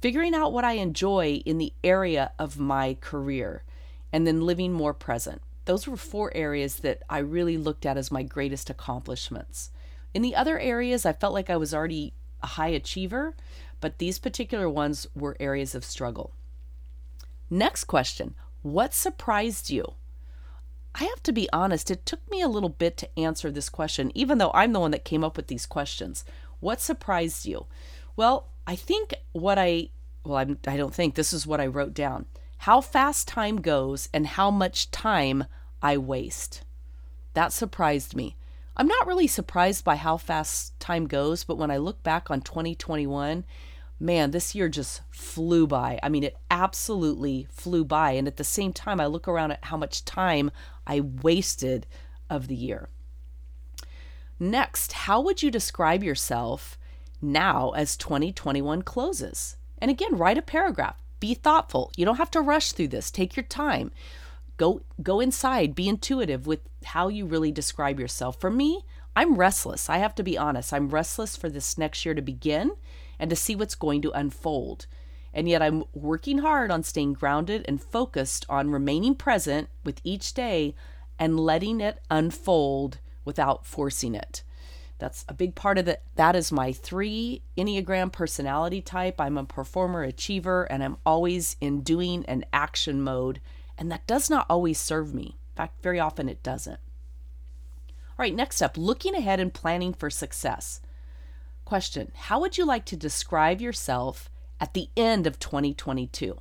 Figuring 0.00 0.34
out 0.34 0.52
what 0.52 0.64
I 0.64 0.72
enjoy 0.72 1.42
in 1.46 1.58
the 1.58 1.72
area 1.82 2.32
of 2.38 2.58
my 2.58 2.96
career 3.00 3.64
and 4.12 4.26
then 4.26 4.42
living 4.42 4.72
more 4.72 4.92
present. 4.92 5.40
Those 5.64 5.86
were 5.86 5.96
four 5.96 6.32
areas 6.34 6.76
that 6.76 7.02
I 7.08 7.18
really 7.18 7.56
looked 7.56 7.86
at 7.86 7.96
as 7.96 8.10
my 8.10 8.22
greatest 8.22 8.68
accomplishments. 8.68 9.70
In 10.12 10.22
the 10.22 10.36
other 10.36 10.58
areas, 10.58 11.06
I 11.06 11.12
felt 11.12 11.32
like 11.32 11.48
I 11.48 11.56
was 11.56 11.72
already 11.72 12.12
a 12.42 12.48
high 12.48 12.68
achiever, 12.68 13.34
but 13.80 13.98
these 13.98 14.18
particular 14.18 14.68
ones 14.68 15.06
were 15.14 15.36
areas 15.40 15.74
of 15.74 15.84
struggle. 15.84 16.32
Next 17.48 17.84
question 17.84 18.34
What 18.62 18.92
surprised 18.92 19.70
you? 19.70 19.94
I 20.94 21.04
have 21.04 21.22
to 21.24 21.32
be 21.32 21.48
honest, 21.52 21.90
it 21.90 22.04
took 22.04 22.20
me 22.30 22.42
a 22.42 22.48
little 22.48 22.68
bit 22.68 22.96
to 22.98 23.18
answer 23.18 23.50
this 23.50 23.68
question, 23.68 24.12
even 24.14 24.38
though 24.38 24.50
I'm 24.52 24.72
the 24.72 24.80
one 24.80 24.90
that 24.90 25.04
came 25.04 25.24
up 25.24 25.36
with 25.36 25.46
these 25.46 25.66
questions. 25.66 26.24
What 26.60 26.80
surprised 26.80 27.46
you? 27.46 27.66
Well, 28.14 28.48
I 28.66 28.76
think 28.76 29.14
what 29.32 29.58
I, 29.58 29.88
well, 30.24 30.36
I'm, 30.36 30.58
I 30.66 30.76
don't 30.76 30.94
think 30.94 31.14
this 31.14 31.32
is 31.32 31.46
what 31.46 31.60
I 31.60 31.66
wrote 31.66 31.94
down 31.94 32.26
how 32.58 32.80
fast 32.80 33.26
time 33.26 33.60
goes 33.60 34.08
and 34.14 34.24
how 34.24 34.48
much 34.48 34.88
time 34.92 35.44
I 35.82 35.98
waste. 35.98 36.62
That 37.34 37.52
surprised 37.52 38.14
me. 38.14 38.36
I'm 38.76 38.86
not 38.86 39.04
really 39.04 39.26
surprised 39.26 39.84
by 39.84 39.96
how 39.96 40.16
fast 40.16 40.78
time 40.78 41.08
goes, 41.08 41.42
but 41.42 41.58
when 41.58 41.72
I 41.72 41.78
look 41.78 42.04
back 42.04 42.30
on 42.30 42.40
2021, 42.40 43.44
man, 44.02 44.32
this 44.32 44.54
year 44.54 44.68
just 44.68 45.00
flew 45.10 45.66
by. 45.66 45.98
I 46.02 46.08
mean, 46.08 46.24
it 46.24 46.36
absolutely 46.50 47.46
flew 47.50 47.84
by. 47.84 48.12
And 48.12 48.26
at 48.26 48.36
the 48.36 48.44
same 48.44 48.72
time, 48.72 49.00
I 49.00 49.06
look 49.06 49.28
around 49.28 49.52
at 49.52 49.64
how 49.64 49.76
much 49.76 50.04
time 50.04 50.50
I 50.86 51.00
wasted 51.00 51.86
of 52.28 52.48
the 52.48 52.56
year. 52.56 52.88
Next, 54.40 54.92
how 54.92 55.20
would 55.20 55.42
you 55.42 55.50
describe 55.50 56.02
yourself 56.02 56.76
now 57.20 57.70
as 57.70 57.96
2021 57.96 58.82
closes? 58.82 59.56
And 59.78 59.90
again, 59.90 60.18
write 60.18 60.38
a 60.38 60.42
paragraph. 60.42 61.00
Be 61.20 61.34
thoughtful. 61.34 61.92
You 61.96 62.04
don't 62.04 62.16
have 62.16 62.30
to 62.32 62.40
rush 62.40 62.72
through 62.72 62.88
this. 62.88 63.10
Take 63.10 63.36
your 63.36 63.44
time. 63.44 63.92
Go 64.56 64.82
go 65.02 65.20
inside, 65.20 65.74
be 65.74 65.88
intuitive 65.88 66.46
with 66.46 66.60
how 66.84 67.08
you 67.08 67.24
really 67.24 67.52
describe 67.52 67.98
yourself. 67.98 68.38
For 68.40 68.50
me, 68.50 68.84
I'm 69.14 69.36
restless. 69.36 69.88
I 69.88 69.98
have 69.98 70.14
to 70.16 70.22
be 70.22 70.36
honest. 70.36 70.72
I'm 70.72 70.88
restless 70.88 71.36
for 71.36 71.48
this 71.48 71.78
next 71.78 72.04
year 72.04 72.14
to 72.14 72.22
begin 72.22 72.72
and 73.22 73.30
to 73.30 73.36
see 73.36 73.54
what's 73.54 73.76
going 73.76 74.02
to 74.02 74.10
unfold. 74.10 74.86
And 75.32 75.48
yet 75.48 75.62
I'm 75.62 75.84
working 75.94 76.38
hard 76.38 76.72
on 76.72 76.82
staying 76.82 77.12
grounded 77.12 77.64
and 77.68 77.80
focused 77.80 78.44
on 78.48 78.70
remaining 78.70 79.14
present 79.14 79.68
with 79.84 80.00
each 80.02 80.34
day 80.34 80.74
and 81.20 81.38
letting 81.38 81.80
it 81.80 82.00
unfold 82.10 82.98
without 83.24 83.64
forcing 83.64 84.16
it. 84.16 84.42
That's 84.98 85.24
a 85.28 85.34
big 85.34 85.54
part 85.54 85.78
of 85.78 85.86
it. 85.86 86.02
That 86.16 86.34
is 86.34 86.50
my 86.50 86.72
three 86.72 87.42
Enneagram 87.56 88.10
personality 88.10 88.82
type. 88.82 89.20
I'm 89.20 89.38
a 89.38 89.44
performer, 89.44 90.02
achiever, 90.02 90.64
and 90.64 90.82
I'm 90.82 90.96
always 91.06 91.56
in 91.60 91.82
doing 91.82 92.24
and 92.26 92.44
action 92.52 93.00
mode. 93.00 93.40
And 93.78 93.90
that 93.92 94.06
does 94.08 94.28
not 94.28 94.46
always 94.50 94.80
serve 94.80 95.14
me. 95.14 95.36
In 95.52 95.56
fact, 95.56 95.80
very 95.80 96.00
often 96.00 96.28
it 96.28 96.42
doesn't. 96.42 96.80
All 97.88 98.16
right, 98.18 98.34
next 98.34 98.60
up, 98.60 98.76
looking 98.76 99.14
ahead 99.14 99.38
and 99.38 99.54
planning 99.54 99.94
for 99.94 100.10
success. 100.10 100.80
Question 101.72 102.12
How 102.14 102.38
would 102.38 102.58
you 102.58 102.66
like 102.66 102.84
to 102.84 102.98
describe 102.98 103.62
yourself 103.62 104.28
at 104.60 104.74
the 104.74 104.90
end 104.94 105.26
of 105.26 105.38
2022? 105.38 106.38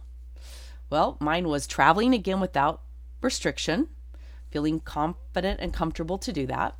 Well, 0.89 1.15
mine 1.21 1.47
was 1.47 1.65
traveling 1.65 2.13
again 2.13 2.41
without 2.41 2.81
restriction, 3.21 3.87
feeling 4.49 4.81
confident 4.81 5.61
and 5.61 5.73
comfortable 5.73 6.17
to 6.17 6.33
do 6.33 6.45
that, 6.47 6.75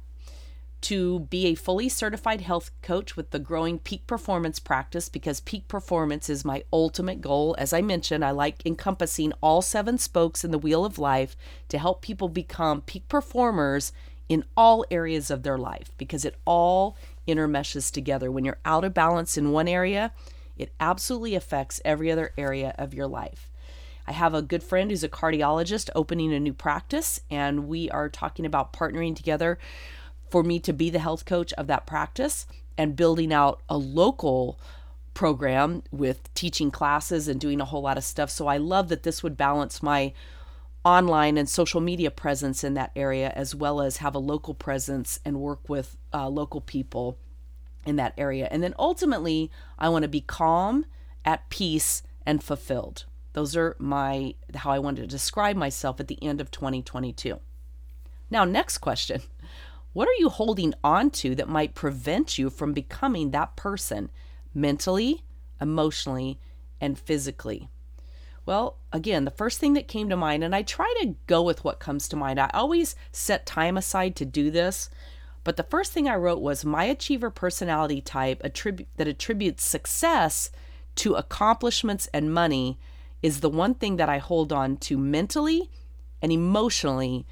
to 0.81 1.21
be 1.21 1.45
a 1.45 1.55
fully 1.55 1.87
certified 1.87 2.41
health 2.41 2.71
coach 2.81 3.15
with 3.15 3.31
the 3.31 3.39
growing 3.39 3.79
peak 3.79 4.05
performance 4.05 4.59
practice 4.59 5.07
because 5.07 5.39
peak 5.39 5.69
performance 5.69 6.29
is 6.29 6.43
my 6.43 6.65
ultimate 6.73 7.21
goal. 7.21 7.55
As 7.57 7.71
I 7.71 7.81
mentioned, 7.81 8.25
I 8.25 8.31
like 8.31 8.65
encompassing 8.65 9.31
all 9.39 9.61
seven 9.61 9.97
spokes 9.97 10.43
in 10.43 10.51
the 10.51 10.59
wheel 10.59 10.83
of 10.83 10.99
life 10.99 11.37
to 11.69 11.77
help 11.77 12.01
people 12.01 12.27
become 12.27 12.81
peak 12.81 13.07
performers 13.07 13.93
in 14.27 14.45
all 14.55 14.85
areas 14.91 15.31
of 15.31 15.43
their 15.43 15.57
life 15.57 15.91
because 15.97 16.25
it 16.25 16.35
all 16.45 16.97
intermeshes 17.31 17.91
together. 17.91 18.31
When 18.31 18.45
you're 18.45 18.59
out 18.65 18.83
of 18.83 18.93
balance 18.93 19.37
in 19.37 19.51
one 19.51 19.67
area, 19.67 20.13
it 20.57 20.73
absolutely 20.79 21.35
affects 21.35 21.81
every 21.83 22.11
other 22.11 22.33
area 22.37 22.75
of 22.77 22.93
your 22.93 23.07
life. 23.07 23.49
I 24.07 24.11
have 24.13 24.33
a 24.33 24.41
good 24.41 24.63
friend 24.63 24.89
who's 24.89 25.03
a 25.03 25.09
cardiologist 25.09 25.89
opening 25.95 26.33
a 26.33 26.39
new 26.39 26.53
practice, 26.53 27.21
and 27.29 27.67
we 27.67 27.89
are 27.89 28.09
talking 28.09 28.45
about 28.45 28.73
partnering 28.73 29.15
together 29.15 29.57
for 30.29 30.43
me 30.43 30.59
to 30.59 30.73
be 30.73 30.89
the 30.89 30.99
health 30.99 31.25
coach 31.25 31.53
of 31.53 31.67
that 31.67 31.85
practice 31.85 32.45
and 32.77 32.95
building 32.95 33.31
out 33.33 33.61
a 33.69 33.77
local 33.77 34.59
program 35.13 35.83
with 35.91 36.33
teaching 36.33 36.71
classes 36.71 37.27
and 37.27 37.39
doing 37.39 37.61
a 37.61 37.65
whole 37.65 37.81
lot 37.81 37.97
of 37.97 38.03
stuff. 38.03 38.29
So 38.29 38.47
I 38.47 38.57
love 38.57 38.89
that 38.89 39.03
this 39.03 39.21
would 39.23 39.37
balance 39.37 39.83
my 39.83 40.13
online 40.83 41.37
and 41.37 41.47
social 41.47 41.81
media 41.81 42.09
presence 42.09 42.63
in 42.63 42.73
that 42.73 42.91
area, 42.95 43.31
as 43.35 43.53
well 43.53 43.81
as 43.81 43.97
have 43.97 44.15
a 44.15 44.19
local 44.19 44.53
presence 44.53 45.19
and 45.23 45.39
work 45.39 45.69
with 45.69 45.97
uh, 46.13 46.27
local 46.27 46.61
people 46.61 47.17
in 47.85 47.95
that 47.95 48.13
area. 48.17 48.47
And 48.51 48.63
then 48.63 48.73
ultimately, 48.77 49.51
I 49.77 49.89
want 49.89 50.03
to 50.03 50.09
be 50.09 50.21
calm, 50.21 50.85
at 51.23 51.49
peace, 51.49 52.03
and 52.25 52.43
fulfilled. 52.43 53.05
Those 53.33 53.55
are 53.55 53.75
my 53.79 54.35
how 54.55 54.71
I 54.71 54.79
want 54.79 54.97
to 54.97 55.07
describe 55.07 55.55
myself 55.55 55.99
at 55.99 56.07
the 56.07 56.21
end 56.21 56.41
of 56.41 56.51
2022. 56.51 57.39
Now, 58.29 58.45
next 58.45 58.79
question. 58.79 59.21
What 59.93 60.07
are 60.07 60.19
you 60.19 60.29
holding 60.29 60.73
on 60.83 61.11
to 61.11 61.35
that 61.35 61.49
might 61.49 61.75
prevent 61.75 62.37
you 62.37 62.49
from 62.49 62.71
becoming 62.71 63.31
that 63.31 63.57
person 63.57 64.09
mentally, 64.53 65.23
emotionally, 65.59 66.39
and 66.79 66.97
physically? 66.97 67.69
Well, 68.51 68.75
again, 68.91 69.23
the 69.23 69.31
first 69.31 69.59
thing 69.59 69.75
that 69.75 69.87
came 69.87 70.09
to 70.09 70.17
mind, 70.17 70.43
and 70.43 70.53
I 70.53 70.61
try 70.61 70.93
to 70.99 71.15
go 71.25 71.41
with 71.41 71.63
what 71.63 71.79
comes 71.79 72.09
to 72.09 72.17
mind. 72.17 72.37
I 72.37 72.49
always 72.53 72.97
set 73.13 73.45
time 73.45 73.77
aside 73.77 74.13
to 74.17 74.25
do 74.25 74.51
this, 74.51 74.89
but 75.45 75.55
the 75.55 75.63
first 75.63 75.93
thing 75.93 76.09
I 76.09 76.15
wrote 76.15 76.41
was 76.41 76.65
my 76.65 76.83
achiever 76.83 77.29
personality 77.29 78.01
type 78.01 78.41
that 78.41 79.07
attributes 79.07 79.63
success 79.63 80.51
to 80.95 81.13
accomplishments 81.13 82.09
and 82.13 82.33
money 82.33 82.77
is 83.21 83.39
the 83.39 83.49
one 83.49 83.73
thing 83.73 83.95
that 83.95 84.09
I 84.09 84.17
hold 84.17 84.51
on 84.51 84.75
to 84.79 84.97
mentally 84.97 85.69
and 86.21 86.29
emotionally 86.29 87.25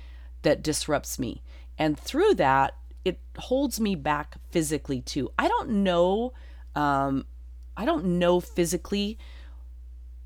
that 0.44 0.64
disrupts 0.64 1.20
me. 1.20 1.44
And 1.78 2.00
through 2.00 2.36
that, 2.36 2.76
it 3.04 3.20
holds 3.38 3.78
me 3.78 3.94
back 3.94 4.38
physically 4.52 5.02
too. 5.02 5.34
I 5.38 5.50
don't 5.50 5.84
know 5.84 6.32
um, 6.76 7.26
I 7.76 7.84
don't 7.84 8.20
know 8.20 8.40
physically 8.40 9.18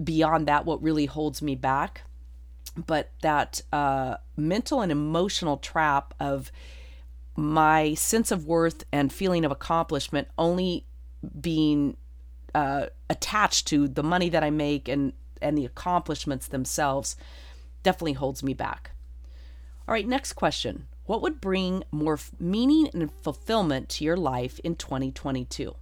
beyond 0.01 0.47
that 0.47 0.65
what 0.65 0.81
really 0.81 1.05
holds 1.05 1.41
me 1.41 1.55
back 1.55 2.03
but 2.75 3.11
that 3.21 3.61
uh, 3.71 4.17
mental 4.35 4.81
and 4.81 4.91
emotional 4.91 5.57
trap 5.57 6.13
of 6.19 6.51
my 7.35 7.93
sense 7.93 8.31
of 8.31 8.45
worth 8.45 8.83
and 8.91 9.11
feeling 9.11 9.45
of 9.45 9.51
accomplishment 9.51 10.27
only 10.37 10.85
being 11.39 11.97
uh, 12.53 12.87
attached 13.09 13.67
to 13.67 13.87
the 13.87 14.03
money 14.03 14.29
that 14.29 14.43
I 14.43 14.49
make 14.49 14.87
and 14.87 15.13
and 15.41 15.57
the 15.57 15.65
accomplishments 15.65 16.47
themselves 16.47 17.17
definitely 17.81 18.13
holds 18.13 18.43
me 18.43 18.53
back. 18.53 18.91
All 19.87 19.93
right, 19.93 20.07
next 20.07 20.33
question. 20.33 20.87
What 21.05 21.21
would 21.21 21.41
bring 21.41 21.83
more 21.91 22.17
meaning 22.39 22.89
and 22.93 23.11
fulfillment 23.21 23.89
to 23.89 24.05
your 24.05 24.15
life 24.15 24.59
in 24.63 24.75
2022? 24.75 25.75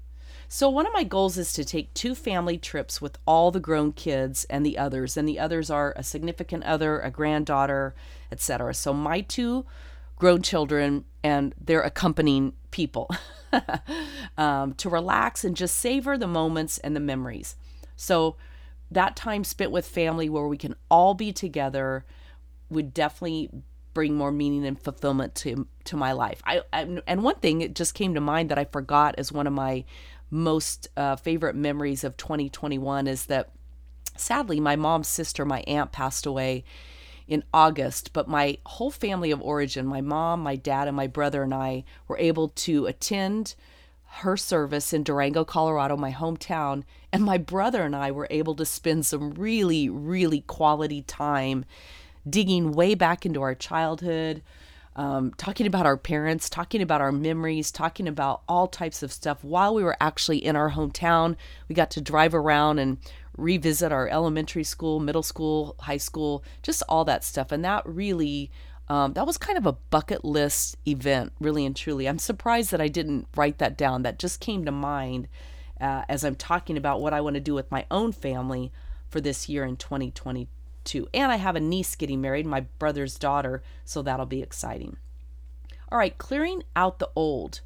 So, 0.53 0.67
one 0.69 0.85
of 0.85 0.91
my 0.91 1.05
goals 1.05 1.37
is 1.37 1.53
to 1.53 1.63
take 1.63 1.93
two 1.93 2.13
family 2.13 2.57
trips 2.57 3.01
with 3.01 3.17
all 3.25 3.51
the 3.51 3.61
grown 3.61 3.93
kids 3.93 4.43
and 4.49 4.65
the 4.65 4.77
others, 4.77 5.15
and 5.15 5.25
the 5.25 5.39
others 5.39 5.69
are 5.69 5.93
a 5.95 6.03
significant 6.03 6.65
other, 6.65 6.99
a 6.99 7.09
granddaughter, 7.09 7.95
etc. 8.33 8.73
So, 8.73 8.91
my 8.91 9.21
two 9.21 9.65
grown 10.17 10.41
children 10.41 11.05
and 11.23 11.55
their 11.57 11.79
accompanying 11.79 12.51
people 12.69 13.09
um, 14.37 14.73
to 14.73 14.89
relax 14.89 15.45
and 15.45 15.55
just 15.55 15.77
savor 15.77 16.17
the 16.17 16.27
moments 16.27 16.79
and 16.79 16.97
the 16.97 16.99
memories. 16.99 17.55
So, 17.95 18.35
that 18.91 19.15
time 19.15 19.45
spent 19.45 19.71
with 19.71 19.87
family 19.87 20.27
where 20.27 20.49
we 20.49 20.57
can 20.57 20.75
all 20.89 21.13
be 21.13 21.31
together 21.31 22.03
would 22.69 22.93
definitely 22.93 23.51
bring 23.93 24.15
more 24.15 24.31
meaning 24.31 24.65
and 24.65 24.77
fulfillment 24.77 25.33
to 25.35 25.65
to 25.85 25.95
my 25.95 26.11
life. 26.11 26.41
I, 26.45 26.61
I 26.73 26.99
and 27.07 27.23
one 27.23 27.35
thing 27.35 27.61
it 27.61 27.73
just 27.73 27.93
came 27.93 28.13
to 28.15 28.21
mind 28.21 28.49
that 28.49 28.59
I 28.59 28.65
forgot 28.65 29.15
as 29.17 29.31
one 29.31 29.47
of 29.47 29.53
my 29.53 29.85
most 30.31 30.87
uh, 30.97 31.15
favorite 31.17 31.55
memories 31.55 32.03
of 32.03 32.17
2021 32.17 33.05
is 33.07 33.25
that 33.25 33.51
sadly 34.15 34.59
my 34.59 34.75
mom's 34.75 35.07
sister, 35.07 35.45
my 35.45 35.61
aunt, 35.67 35.91
passed 35.91 36.25
away 36.25 36.63
in 37.27 37.43
August, 37.53 38.13
but 38.13 38.27
my 38.27 38.57
whole 38.65 38.91
family 38.91 39.31
of 39.31 39.41
origin, 39.41 39.85
my 39.85 40.01
mom, 40.01 40.41
my 40.41 40.55
dad, 40.55 40.87
and 40.87 40.97
my 40.97 41.07
brother 41.07 41.43
and 41.43 41.53
I 41.53 41.83
were 42.07 42.17
able 42.17 42.49
to 42.49 42.87
attend 42.87 43.55
her 44.15 44.35
service 44.35 44.91
in 44.91 45.03
Durango, 45.03 45.45
Colorado, 45.45 45.95
my 45.95 46.11
hometown, 46.11 46.83
and 47.13 47.23
my 47.23 47.37
brother 47.37 47.83
and 47.83 47.95
I 47.95 48.11
were 48.11 48.27
able 48.29 48.55
to 48.55 48.65
spend 48.65 49.05
some 49.05 49.31
really, 49.31 49.87
really 49.87 50.41
quality 50.41 51.01
time 51.03 51.63
digging 52.29 52.73
way 52.73 52.93
back 52.93 53.25
into 53.25 53.41
our 53.41 53.55
childhood, 53.55 54.41
um, 54.95 55.31
talking 55.37 55.67
about 55.67 55.85
our 55.85 55.97
parents, 55.97 56.49
talking 56.49 56.81
about 56.81 57.01
our 57.01 57.11
memories, 57.11 57.71
talking 57.71 58.07
about 58.07 58.41
all 58.47 58.67
types 58.67 59.01
of 59.03 59.11
stuff 59.11 59.43
while 59.43 59.73
we 59.73 59.83
were 59.83 59.95
actually 60.01 60.43
in 60.43 60.55
our 60.55 60.71
hometown. 60.71 61.35
We 61.69 61.75
got 61.75 61.91
to 61.91 62.01
drive 62.01 62.33
around 62.33 62.79
and 62.79 62.97
revisit 63.37 63.91
our 63.91 64.09
elementary 64.09 64.65
school, 64.65 64.99
middle 64.99 65.23
school, 65.23 65.75
high 65.79 65.97
school, 65.97 66.43
just 66.61 66.83
all 66.89 67.05
that 67.05 67.23
stuff. 67.23 67.51
And 67.51 67.63
that 67.63 67.85
really, 67.85 68.51
um, 68.89 69.13
that 69.13 69.25
was 69.25 69.37
kind 69.37 69.57
of 69.57 69.65
a 69.65 69.73
bucket 69.73 70.25
list 70.25 70.75
event, 70.85 71.31
really 71.39 71.65
and 71.65 71.75
truly. 71.75 72.07
I'm 72.07 72.19
surprised 72.19 72.71
that 72.71 72.81
I 72.81 72.89
didn't 72.89 73.27
write 73.35 73.59
that 73.59 73.77
down. 73.77 74.03
That 74.03 74.19
just 74.19 74.41
came 74.41 74.65
to 74.65 74.71
mind 74.71 75.29
uh, 75.79 76.03
as 76.09 76.25
I'm 76.25 76.35
talking 76.35 76.75
about 76.75 77.01
what 77.01 77.13
I 77.13 77.21
want 77.21 77.35
to 77.35 77.39
do 77.39 77.53
with 77.53 77.71
my 77.71 77.85
own 77.89 78.11
family 78.11 78.73
for 79.07 79.21
this 79.21 79.47
year 79.47 79.63
in 79.63 79.77
2022 79.77 80.49
too. 80.83 81.07
And 81.13 81.31
I 81.31 81.37
have 81.37 81.55
a 81.55 81.59
niece 81.59 81.95
getting 81.95 82.21
married, 82.21 82.45
my 82.45 82.61
brother's 82.79 83.17
daughter, 83.17 83.61
so 83.85 84.01
that'll 84.01 84.25
be 84.25 84.41
exciting. 84.41 84.97
All 85.91 85.97
right, 85.97 86.17
clearing 86.17 86.63
out 86.75 86.99
the 86.99 87.09
old. 87.15 87.61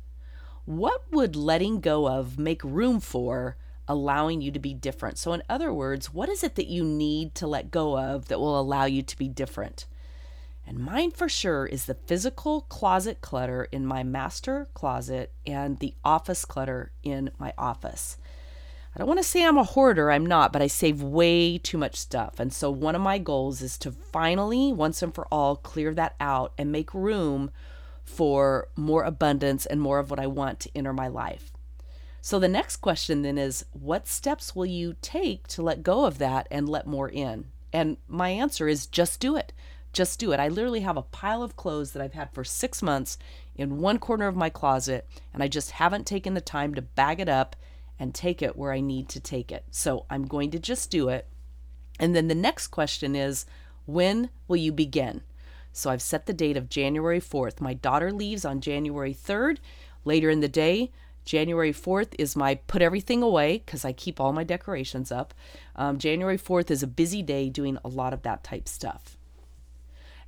What 0.65 1.03
would 1.11 1.35
letting 1.35 1.79
go 1.79 2.07
of 2.07 2.39
make 2.39 2.63
room 2.63 2.99
for 2.99 3.55
allowing 3.87 4.41
you 4.41 4.51
to 4.51 4.59
be 4.59 4.73
different? 4.73 5.19
So, 5.19 5.33
in 5.33 5.43
other 5.47 5.71
words, 5.71 6.11
what 6.13 6.29
is 6.29 6.43
it 6.43 6.55
that 6.55 6.67
you 6.67 6.83
need 6.83 7.35
to 7.35 7.45
let 7.45 7.69
go 7.69 7.99
of 7.99 8.27
that 8.29 8.39
will 8.39 8.59
allow 8.59 8.85
you 8.85 9.03
to 9.03 9.17
be 9.17 9.27
different? 9.27 9.85
And 10.67 10.79
mine 10.79 11.11
for 11.11 11.29
sure 11.29 11.67
is 11.67 11.85
the 11.85 11.93
physical 11.93 12.61
closet 12.61 13.21
clutter 13.21 13.65
in 13.71 13.85
my 13.85 14.01
master 14.01 14.67
closet 14.73 15.31
and 15.45 15.77
the 15.77 15.93
office 16.03 16.43
clutter 16.43 16.91
in 17.03 17.29
my 17.37 17.53
office. 17.57 18.17
I 18.95 18.99
don't 18.99 19.09
want 19.09 19.19
to 19.19 19.27
say 19.27 19.43
I'm 19.43 19.57
a 19.57 19.63
hoarder, 19.65 20.09
I'm 20.09 20.25
not, 20.25 20.53
but 20.53 20.61
I 20.61 20.67
save 20.67 21.01
way 21.01 21.57
too 21.57 21.77
much 21.77 21.97
stuff. 21.97 22.39
And 22.39 22.53
so 22.53 22.71
one 22.71 22.95
of 22.95 23.01
my 23.01 23.17
goals 23.17 23.61
is 23.61 23.77
to 23.79 23.91
finally, 23.91 24.71
once 24.71 25.01
and 25.01 25.13
for 25.13 25.27
all, 25.29 25.57
clear 25.57 25.93
that 25.95 26.15
out 26.21 26.53
and 26.57 26.71
make 26.71 26.93
room 26.93 27.51
for 28.05 28.69
more 28.77 29.03
abundance 29.03 29.65
and 29.65 29.81
more 29.81 29.99
of 29.99 30.09
what 30.09 30.19
I 30.19 30.27
want 30.27 30.61
to 30.61 30.71
enter 30.73 30.93
my 30.93 31.09
life. 31.09 31.51
So 32.21 32.39
the 32.39 32.47
next 32.47 32.77
question 32.77 33.21
then 33.21 33.37
is 33.37 33.65
what 33.73 34.07
steps 34.07 34.55
will 34.55 34.65
you 34.65 34.95
take 35.01 35.45
to 35.49 35.61
let 35.61 35.83
go 35.83 36.05
of 36.05 36.17
that 36.19 36.47
and 36.49 36.69
let 36.69 36.87
more 36.87 37.09
in? 37.09 37.47
And 37.73 37.97
my 38.07 38.29
answer 38.29 38.69
is 38.69 38.87
just 38.87 39.19
do 39.19 39.35
it. 39.35 39.51
Just 39.91 40.19
do 40.19 40.31
it. 40.31 40.39
I 40.39 40.47
literally 40.47 40.81
have 40.81 40.97
a 40.97 41.01
pile 41.01 41.43
of 41.43 41.57
clothes 41.57 41.91
that 41.91 42.01
I've 42.01 42.13
had 42.13 42.31
for 42.31 42.45
six 42.45 42.81
months 42.81 43.17
in 43.57 43.79
one 43.79 43.99
corner 43.99 44.27
of 44.27 44.35
my 44.37 44.49
closet, 44.49 45.05
and 45.33 45.43
I 45.43 45.49
just 45.49 45.71
haven't 45.71 46.07
taken 46.07 46.33
the 46.33 46.41
time 46.41 46.73
to 46.75 46.81
bag 46.81 47.19
it 47.19 47.29
up 47.29 47.57
and 47.99 48.13
take 48.13 48.41
it 48.41 48.55
where 48.55 48.71
I 48.71 48.79
need 48.79 49.09
to 49.09 49.19
take 49.19 49.51
it. 49.51 49.65
So 49.71 50.05
I'm 50.09 50.25
going 50.25 50.51
to 50.51 50.59
just 50.59 50.91
do 50.91 51.09
it. 51.09 51.27
And 51.99 52.15
then 52.15 52.27
the 52.27 52.35
next 52.35 52.67
question 52.67 53.15
is 53.15 53.45
when 53.85 54.29
will 54.47 54.57
you 54.57 54.71
begin? 54.71 55.21
So 55.71 55.89
I've 55.89 56.01
set 56.01 56.25
the 56.25 56.33
date 56.33 56.57
of 56.57 56.69
January 56.69 57.19
4th. 57.19 57.59
My 57.59 57.73
daughter 57.73 58.11
leaves 58.11 58.45
on 58.45 58.61
January 58.61 59.13
3rd. 59.13 59.57
Later 60.05 60.29
in 60.29 60.39
the 60.39 60.47
day, 60.47 60.91
January 61.25 61.73
4th 61.73 62.13
is 62.19 62.35
my 62.35 62.55
put 62.55 62.81
everything 62.81 63.21
away 63.23 63.63
because 63.65 63.83
I 63.83 63.91
keep 63.91 64.19
all 64.19 64.31
my 64.31 64.43
decorations 64.43 65.11
up. 65.11 65.33
Um, 65.75 65.97
January 65.97 66.37
4th 66.37 66.71
is 66.71 66.83
a 66.83 66.87
busy 66.87 67.21
day 67.21 67.49
doing 67.49 67.77
a 67.83 67.89
lot 67.89 68.13
of 68.13 68.21
that 68.21 68.43
type 68.43 68.69
stuff. 68.69 69.17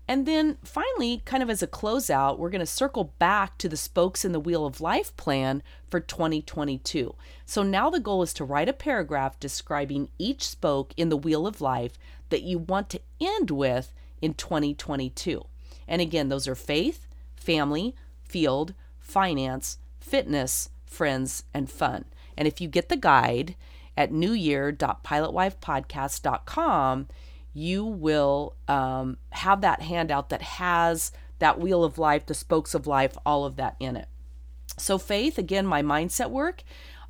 And 0.08 0.26
then 0.26 0.58
finally, 0.64 1.22
kind 1.26 1.44
of 1.44 1.50
as 1.50 1.62
a 1.62 1.68
closeout, 1.68 2.38
we're 2.38 2.50
going 2.50 2.60
to 2.60 2.66
circle 2.66 3.14
back 3.20 3.58
to 3.58 3.68
the 3.68 3.76
spokes 3.76 4.24
in 4.24 4.32
the 4.32 4.40
Wheel 4.40 4.66
of 4.66 4.80
Life 4.80 5.16
plan 5.18 5.62
for 5.90 6.00
2022. 6.00 7.14
So 7.46 7.62
now 7.62 7.90
the 7.90 8.00
goal 8.00 8.24
is 8.24 8.34
to 8.36 8.46
write 8.46 8.70
a 8.70 8.74
paragraph 8.74 9.38
describing 9.40 10.08
each 10.18 10.48
spoke 10.48 10.94
in 10.96 11.10
the 11.10 11.18
Wheel 11.18 11.46
of 11.46 11.60
Life 11.60 11.94
that 12.30 12.44
you 12.44 12.58
want 12.58 12.90
to 12.92 13.02
end 13.20 13.52
with 13.52 13.92
in 14.22 14.34
2022. 14.34 15.46
And 15.88 16.02
again, 16.02 16.30
those 16.30 16.48
are 16.48 16.56
faith, 16.56 17.06
family, 17.36 17.94
field, 18.24 18.74
finance, 19.00 19.78
fitness, 20.00 20.70
friends, 20.86 21.44
and 21.54 21.70
fun. 21.70 22.06
And 22.38 22.48
if 22.48 22.62
you 22.62 22.70
get 22.70 22.90
the 22.90 22.96
guide 22.96 23.56
at 23.98 24.12
newyear.pilotwifepodcast.com, 24.12 27.08
you 27.58 27.84
will 27.84 28.56
um, 28.68 29.18
have 29.32 29.62
that 29.62 29.82
handout 29.82 30.30
that 30.30 30.44
has 30.44 31.12
that 31.40 31.60
wheel 31.60 31.84
of 31.84 31.98
life, 31.98 32.28
the 32.28 32.36
spokes 32.36 32.76
of 32.76 32.86
life, 32.86 33.18
all 33.26 33.46
of 33.46 33.56
that 33.56 33.76
in 33.80 33.96
it. 33.96 34.08
So, 34.78 35.00
faith, 35.00 35.40
again, 35.40 35.66
my 35.66 35.82
mindset 35.82 36.30
work 36.30 36.62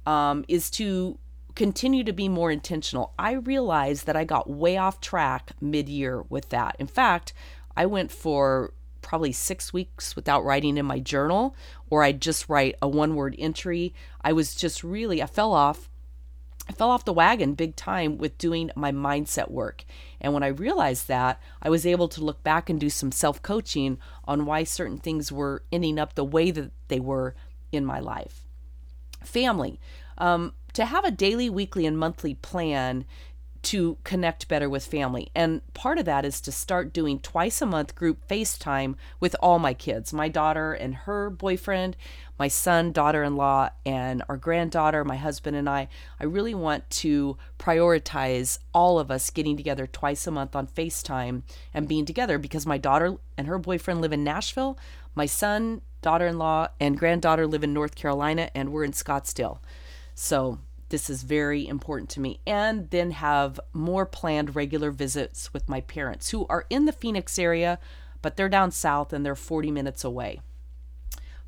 um, 0.05 0.45
is 0.47 0.69
to 0.71 1.19
continue 1.55 2.03
to 2.05 2.13
be 2.13 2.29
more 2.29 2.49
intentional. 2.49 3.13
I 3.19 3.33
realized 3.33 4.05
that 4.05 4.15
I 4.15 4.23
got 4.23 4.49
way 4.49 4.77
off 4.77 5.01
track 5.01 5.51
mid 5.59 5.89
year 5.89 6.21
with 6.29 6.47
that. 6.49 6.77
In 6.79 6.87
fact, 6.87 7.33
I 7.75 7.85
went 7.85 8.09
for 8.09 8.73
probably 9.01 9.33
six 9.33 9.73
weeks 9.73 10.15
without 10.15 10.45
writing 10.45 10.77
in 10.77 10.85
my 10.85 10.99
journal, 10.99 11.57
or 11.89 12.03
I'd 12.03 12.21
just 12.21 12.47
write 12.47 12.75
a 12.81 12.87
one 12.87 13.15
word 13.15 13.35
entry. 13.37 13.93
I 14.21 14.31
was 14.31 14.55
just 14.55 14.81
really, 14.81 15.21
I 15.21 15.25
fell 15.25 15.51
off 15.51 15.89
I 16.69 16.73
fell 16.73 16.89
off 16.89 17.05
the 17.05 17.13
wagon 17.13 17.53
big 17.53 17.75
time 17.75 18.17
with 18.17 18.37
doing 18.37 18.71
my 18.75 18.91
mindset 18.91 19.49
work. 19.49 19.85
And 20.19 20.33
when 20.33 20.43
I 20.43 20.47
realized 20.47 21.07
that, 21.07 21.39
I 21.61 21.69
was 21.69 21.85
able 21.85 22.07
to 22.09 22.23
look 22.23 22.43
back 22.43 22.69
and 22.69 22.79
do 22.79 22.89
some 22.89 23.11
self 23.11 23.41
coaching 23.41 23.97
on 24.25 24.45
why 24.45 24.63
certain 24.63 24.97
things 24.97 25.31
were 25.31 25.63
ending 25.71 25.99
up 25.99 26.15
the 26.15 26.23
way 26.23 26.51
that 26.51 26.71
they 26.87 26.99
were 26.99 27.35
in 27.71 27.85
my 27.85 27.99
life. 27.99 28.43
Family. 29.23 29.79
Um, 30.17 30.53
to 30.73 30.85
have 30.85 31.05
a 31.05 31.11
daily, 31.11 31.49
weekly, 31.49 31.85
and 31.85 31.97
monthly 31.97 32.35
plan 32.35 33.05
to 33.63 33.97
connect 34.03 34.47
better 34.47 34.69
with 34.69 34.85
family. 34.85 35.29
And 35.35 35.61
part 35.73 35.97
of 35.97 36.05
that 36.05 36.25
is 36.25 36.41
to 36.41 36.51
start 36.51 36.93
doing 36.93 37.19
twice 37.19 37.61
a 37.61 37.65
month 37.65 37.95
group 37.95 38.27
FaceTime 38.27 38.95
with 39.19 39.35
all 39.39 39.59
my 39.59 39.73
kids 39.73 40.13
my 40.13 40.29
daughter 40.29 40.73
and 40.73 40.95
her 40.95 41.29
boyfriend, 41.29 41.95
my 42.39 42.47
son, 42.47 42.91
daughter 42.91 43.23
in 43.23 43.35
law, 43.35 43.69
and 43.85 44.23
our 44.29 44.37
granddaughter, 44.37 45.03
my 45.03 45.15
husband, 45.15 45.55
and 45.55 45.69
I. 45.69 45.89
I 46.19 46.25
really 46.25 46.53
want 46.53 46.89
to 46.91 47.37
prioritize 47.59 48.59
all 48.73 48.99
of 48.99 49.09
us 49.11 49.29
getting 49.29 49.57
together 49.57 49.87
twice 49.87 50.27
a 50.27 50.31
month 50.31 50.55
on 50.55 50.67
FaceTime 50.67 51.43
and 51.73 51.87
being 51.87 52.05
together 52.05 52.37
because 52.37 52.65
my 52.65 52.77
daughter 52.77 53.17
and 53.37 53.47
her 53.47 53.57
boyfriend 53.57 54.01
live 54.01 54.13
in 54.13 54.23
Nashville. 54.23 54.77
My 55.15 55.25
son, 55.25 55.81
daughter 56.01 56.27
in 56.27 56.37
law, 56.37 56.67
and 56.79 56.97
granddaughter 56.97 57.47
live 57.47 57.63
in 57.63 57.73
North 57.73 57.95
Carolina, 57.95 58.49
and 58.53 58.71
we're 58.71 58.83
in 58.83 58.91
Scottsdale. 58.91 59.59
So 60.13 60.59
this 60.89 61.09
is 61.09 61.23
very 61.23 61.67
important 61.67 62.09
to 62.11 62.19
me. 62.19 62.39
And 62.45 62.89
then 62.89 63.11
have 63.11 63.59
more 63.73 64.05
planned 64.05 64.55
regular 64.55 64.91
visits 64.91 65.53
with 65.53 65.69
my 65.69 65.81
parents 65.81 66.29
who 66.29 66.45
are 66.49 66.65
in 66.69 66.85
the 66.85 66.91
Phoenix 66.91 67.37
area, 67.37 67.79
but 68.21 68.37
they're 68.37 68.49
down 68.49 68.71
south 68.71 69.13
and 69.13 69.25
they're 69.25 69.35
40 69.35 69.71
minutes 69.71 70.03
away. 70.03 70.41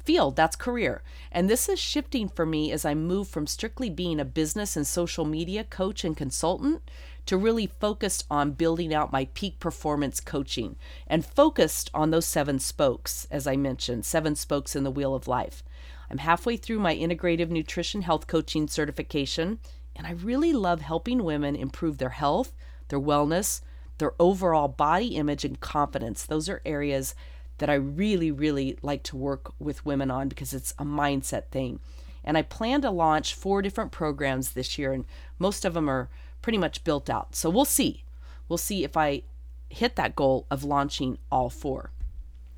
Field, 0.03 0.35
that's 0.35 0.55
career. 0.55 1.03
And 1.31 1.49
this 1.49 1.69
is 1.69 1.79
shifting 1.79 2.29
for 2.29 2.45
me 2.45 2.71
as 2.71 2.85
I 2.85 2.95
move 2.95 3.27
from 3.27 3.45
strictly 3.45 3.89
being 3.89 4.19
a 4.19 4.25
business 4.25 4.75
and 4.75 4.87
social 4.87 5.25
media 5.25 5.63
coach 5.63 6.03
and 6.03 6.15
consultant 6.15 6.81
to 7.25 7.37
really 7.37 7.67
focused 7.67 8.25
on 8.31 8.53
building 8.53 8.91
out 8.93 9.11
my 9.11 9.25
peak 9.35 9.59
performance 9.59 10.19
coaching 10.19 10.77
and 11.05 11.25
focused 11.25 11.91
on 11.93 12.09
those 12.09 12.25
seven 12.25 12.57
spokes, 12.57 13.27
as 13.29 13.45
I 13.45 13.55
mentioned, 13.55 14.05
seven 14.05 14.35
spokes 14.35 14.75
in 14.75 14.83
the 14.83 14.89
wheel 14.89 15.13
of 15.13 15.27
life. 15.27 15.63
I'm 16.09 16.19
halfway 16.19 16.57
through 16.57 16.79
my 16.79 16.95
integrative 16.95 17.49
nutrition 17.49 18.01
health 18.01 18.27
coaching 18.27 18.67
certification, 18.67 19.59
and 19.95 20.07
I 20.07 20.11
really 20.11 20.53
love 20.53 20.81
helping 20.81 21.23
women 21.23 21.55
improve 21.55 21.97
their 21.97 22.09
health, 22.09 22.53
their 22.87 22.99
wellness, 22.99 23.61
their 23.99 24.13
overall 24.19 24.67
body 24.67 25.15
image, 25.15 25.45
and 25.45 25.59
confidence. 25.59 26.25
Those 26.25 26.49
are 26.49 26.61
areas 26.65 27.13
that 27.59 27.69
I 27.69 27.75
really, 27.75 28.31
really 28.31 28.77
like 28.81 29.03
to 29.03 29.17
work 29.17 29.53
with 29.59 29.85
women 29.85 30.09
on 30.09 30.29
because 30.29 30.53
it's 30.53 30.73
a 30.79 30.85
mindset 30.85 31.49
thing. 31.51 31.79
And 32.23 32.37
I 32.37 32.41
plan 32.41 32.81
to 32.81 32.91
launch 32.91 33.33
four 33.33 33.61
different 33.61 33.91
programs 33.91 34.51
this 34.51 34.77
year, 34.77 34.93
and 34.93 35.05
most 35.37 35.65
of 35.65 35.73
them 35.73 35.89
are 35.89 36.09
pretty 36.41 36.57
much 36.57 36.83
built 36.83 37.09
out. 37.09 37.35
So 37.35 37.49
we'll 37.49 37.65
see. 37.65 38.03
We'll 38.47 38.57
see 38.57 38.83
if 38.83 38.97
I 38.97 39.23
hit 39.69 39.95
that 39.95 40.15
goal 40.15 40.47
of 40.49 40.63
launching 40.63 41.17
all 41.31 41.49
four. 41.49 41.91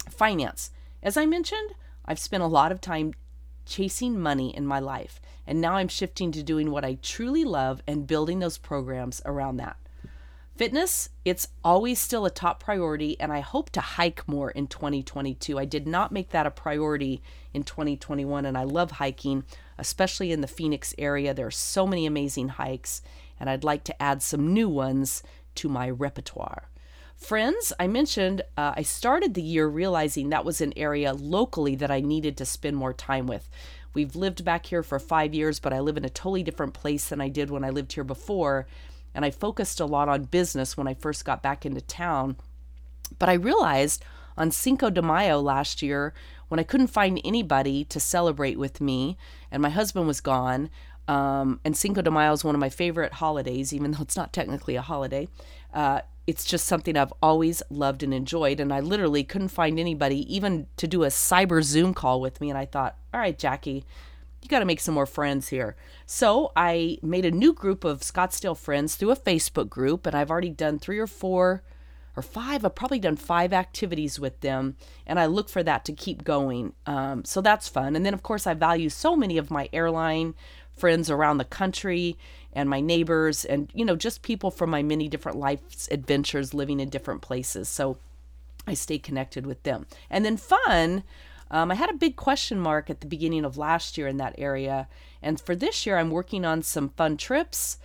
Finance. 0.09 0.71
As 1.03 1.17
I 1.17 1.25
mentioned, 1.25 1.71
I've 2.05 2.19
spent 2.19 2.43
a 2.43 2.47
lot 2.47 2.71
of 2.71 2.81
time 2.81 3.13
chasing 3.65 4.19
money 4.19 4.55
in 4.55 4.65
my 4.65 4.79
life. 4.79 5.21
And 5.47 5.59
now 5.59 5.75
I'm 5.75 5.87
shifting 5.87 6.31
to 6.33 6.43
doing 6.43 6.71
what 6.71 6.85
I 6.85 6.97
truly 7.01 7.43
love 7.43 7.81
and 7.87 8.07
building 8.07 8.39
those 8.39 8.57
programs 8.57 9.21
around 9.25 9.57
that. 9.57 9.77
Fitness, 10.55 11.09
it's 11.25 11.47
always 11.63 11.97
still 11.97 12.25
a 12.25 12.29
top 12.29 12.61
priority, 12.61 13.19
and 13.19 13.33
I 13.33 13.39
hope 13.39 13.71
to 13.71 13.81
hike 13.81 14.27
more 14.27 14.51
in 14.51 14.67
2022. 14.67 15.57
I 15.57 15.65
did 15.65 15.87
not 15.87 16.11
make 16.11 16.29
that 16.29 16.45
a 16.45 16.51
priority 16.51 17.23
in 17.53 17.63
2021, 17.63 18.45
and 18.45 18.57
I 18.57 18.63
love 18.63 18.91
hiking, 18.91 19.43
especially 19.79 20.31
in 20.31 20.41
the 20.41 20.47
Phoenix 20.47 20.93
area. 20.99 21.33
There 21.33 21.47
are 21.47 21.51
so 21.51 21.87
many 21.87 22.05
amazing 22.05 22.49
hikes, 22.49 23.01
and 23.39 23.49
I'd 23.49 23.63
like 23.63 23.83
to 23.85 24.01
add 24.01 24.21
some 24.21 24.53
new 24.53 24.69
ones 24.69 25.23
to 25.55 25.67
my 25.67 25.89
repertoire. 25.89 26.65
Friends, 27.21 27.71
I 27.79 27.85
mentioned 27.85 28.41
uh, 28.57 28.73
I 28.75 28.81
started 28.81 29.35
the 29.35 29.43
year 29.43 29.67
realizing 29.67 30.29
that 30.29 30.43
was 30.43 30.59
an 30.59 30.73
area 30.75 31.13
locally 31.13 31.75
that 31.75 31.91
I 31.91 32.01
needed 32.01 32.35
to 32.37 32.45
spend 32.45 32.75
more 32.75 32.93
time 32.93 33.27
with. 33.27 33.47
We've 33.93 34.15
lived 34.15 34.43
back 34.43 34.65
here 34.65 34.81
for 34.81 34.97
five 34.97 35.31
years, 35.35 35.59
but 35.59 35.71
I 35.71 35.81
live 35.81 35.97
in 35.97 36.03
a 36.03 36.09
totally 36.09 36.41
different 36.41 36.73
place 36.73 37.07
than 37.07 37.21
I 37.21 37.29
did 37.29 37.51
when 37.51 37.63
I 37.63 37.69
lived 37.69 37.93
here 37.93 38.03
before. 38.03 38.65
And 39.13 39.23
I 39.23 39.29
focused 39.29 39.79
a 39.79 39.85
lot 39.85 40.09
on 40.09 40.23
business 40.23 40.75
when 40.75 40.87
I 40.87 40.95
first 40.95 41.23
got 41.23 41.43
back 41.43 41.63
into 41.63 41.79
town. 41.81 42.37
But 43.19 43.29
I 43.29 43.33
realized 43.33 44.03
on 44.35 44.49
Cinco 44.49 44.89
de 44.89 45.03
Mayo 45.03 45.39
last 45.39 45.83
year, 45.83 46.15
when 46.47 46.59
I 46.59 46.63
couldn't 46.63 46.87
find 46.87 47.21
anybody 47.23 47.85
to 47.85 47.99
celebrate 47.99 48.57
with 48.57 48.81
me 48.81 49.15
and 49.51 49.61
my 49.61 49.69
husband 49.69 50.07
was 50.07 50.21
gone, 50.21 50.71
um, 51.07 51.59
and 51.63 51.77
Cinco 51.77 52.01
de 52.01 52.09
Mayo 52.09 52.31
is 52.31 52.43
one 52.43 52.55
of 52.55 52.61
my 52.61 52.69
favorite 52.69 53.13
holidays, 53.13 53.73
even 53.73 53.91
though 53.91 54.01
it's 54.01 54.17
not 54.17 54.33
technically 54.33 54.75
a 54.75 54.81
holiday. 54.81 55.27
Uh, 55.71 56.01
it's 56.27 56.45
just 56.45 56.65
something 56.65 56.95
I've 56.95 57.13
always 57.21 57.63
loved 57.69 58.03
and 58.03 58.13
enjoyed. 58.13 58.59
And 58.59 58.73
I 58.73 58.79
literally 58.79 59.23
couldn't 59.23 59.49
find 59.49 59.79
anybody 59.79 60.33
even 60.33 60.67
to 60.77 60.87
do 60.87 61.03
a 61.03 61.07
cyber 61.07 61.63
Zoom 61.63 61.93
call 61.93 62.21
with 62.21 62.39
me. 62.39 62.49
And 62.49 62.57
I 62.57 62.65
thought, 62.65 62.95
all 63.13 63.19
right, 63.19 63.37
Jackie, 63.37 63.85
you 64.41 64.49
got 64.49 64.59
to 64.59 64.65
make 64.65 64.79
some 64.79 64.93
more 64.93 65.05
friends 65.05 65.49
here. 65.49 65.75
So 66.05 66.51
I 66.55 66.97
made 67.01 67.25
a 67.25 67.31
new 67.31 67.53
group 67.53 67.83
of 67.83 68.01
Scottsdale 68.01 68.57
friends 68.57 68.95
through 68.95 69.11
a 69.11 69.15
Facebook 69.15 69.69
group. 69.69 70.05
And 70.05 70.15
I've 70.15 70.31
already 70.31 70.49
done 70.49 70.79
three 70.79 70.99
or 70.99 71.07
four 71.07 71.63
or 72.15 72.23
five. 72.23 72.63
I've 72.65 72.75
probably 72.75 72.99
done 72.99 73.15
five 73.15 73.53
activities 73.53 74.19
with 74.19 74.41
them. 74.41 74.75
And 75.07 75.19
I 75.19 75.25
look 75.25 75.49
for 75.49 75.63
that 75.63 75.85
to 75.85 75.93
keep 75.93 76.23
going. 76.23 76.73
Um, 76.85 77.25
so 77.25 77.41
that's 77.41 77.67
fun. 77.67 77.95
And 77.95 78.05
then, 78.05 78.13
of 78.13 78.23
course, 78.23 78.45
I 78.45 78.53
value 78.53 78.89
so 78.89 79.15
many 79.15 79.37
of 79.37 79.49
my 79.49 79.69
airline 79.73 80.35
friends 80.75 81.09
around 81.09 81.37
the 81.37 81.45
country 81.45 82.17
and 82.53 82.69
my 82.69 82.81
neighbors 82.81 83.45
and 83.45 83.69
you 83.73 83.85
know 83.85 83.95
just 83.95 84.21
people 84.21 84.51
from 84.51 84.69
my 84.69 84.83
many 84.83 85.07
different 85.07 85.37
life's 85.37 85.87
adventures 85.91 86.53
living 86.53 86.79
in 86.79 86.89
different 86.89 87.21
places. 87.21 87.69
So 87.69 87.97
i 88.67 88.73
stay 88.73 88.97
connected 88.97 89.45
with 89.45 89.63
them. 89.63 89.85
And 90.09 90.25
then 90.25 90.37
fun 90.37 91.03
um, 91.49 91.71
i 91.71 91.75
had 91.75 91.89
a 91.89 91.95
big 91.95 92.15
question 92.15 92.59
mark 92.59 92.89
at 92.89 93.01
the 93.01 93.07
beginning 93.07 93.45
of 93.45 93.57
last 93.57 93.97
year 93.97 94.07
in 94.07 94.17
that 94.17 94.35
area. 94.37 94.87
And 95.21 95.39
for 95.39 95.55
this 95.55 95.85
year 95.85 95.97
i'm 95.97 96.11
working 96.11 96.45
on 96.45 96.63
some 96.63 96.89
fun 96.89 97.17
trips 97.17 97.77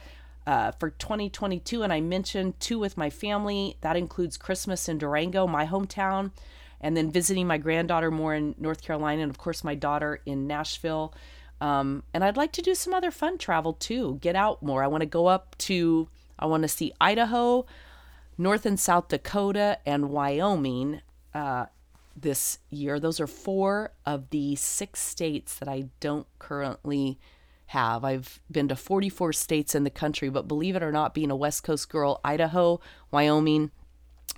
uh, 0.46 0.70
for 0.72 0.90
2022 0.90 1.82
and 1.82 1.92
i 1.92 2.00
mentioned 2.00 2.58
two 2.60 2.78
with 2.78 2.96
my 2.96 3.10
family. 3.10 3.76
That 3.80 3.96
includes 3.96 4.36
christmas 4.36 4.88
in 4.88 4.98
durango 4.98 5.46
my 5.46 5.66
hometown 5.66 6.32
and 6.80 6.96
then 6.96 7.10
visiting 7.10 7.46
my 7.46 7.58
granddaughter 7.58 8.10
more 8.10 8.34
in 8.34 8.54
north 8.58 8.82
carolina 8.82 9.22
and 9.22 9.30
of 9.30 9.38
course 9.38 9.64
my 9.64 9.74
daughter 9.74 10.20
in 10.26 10.46
nashville 10.46 11.14
um, 11.60 12.02
and 12.12 12.22
I'd 12.22 12.36
like 12.36 12.52
to 12.52 12.62
do 12.62 12.74
some 12.74 12.92
other 12.92 13.10
fun 13.10 13.38
travel 13.38 13.72
too, 13.72 14.18
get 14.20 14.36
out 14.36 14.62
more. 14.62 14.82
I 14.82 14.88
want 14.88 15.02
to 15.02 15.06
go 15.06 15.26
up 15.26 15.56
to, 15.58 16.08
I 16.38 16.46
want 16.46 16.62
to 16.62 16.68
see 16.68 16.92
Idaho, 17.00 17.66
North 18.36 18.66
and 18.66 18.78
South 18.78 19.08
Dakota, 19.08 19.78
and 19.86 20.10
Wyoming 20.10 21.00
uh, 21.34 21.66
this 22.14 22.58
year. 22.70 23.00
Those 23.00 23.20
are 23.20 23.26
four 23.26 23.92
of 24.04 24.30
the 24.30 24.56
six 24.56 25.00
states 25.00 25.58
that 25.58 25.68
I 25.68 25.88
don't 26.00 26.26
currently 26.38 27.18
have. 27.66 28.04
I've 28.04 28.40
been 28.50 28.68
to 28.68 28.76
44 28.76 29.32
states 29.32 29.74
in 29.74 29.84
the 29.84 29.90
country, 29.90 30.28
but 30.28 30.46
believe 30.46 30.76
it 30.76 30.82
or 30.82 30.92
not, 30.92 31.14
being 31.14 31.30
a 31.30 31.36
West 31.36 31.64
Coast 31.64 31.88
girl, 31.88 32.20
Idaho, 32.22 32.80
Wyoming, 33.10 33.70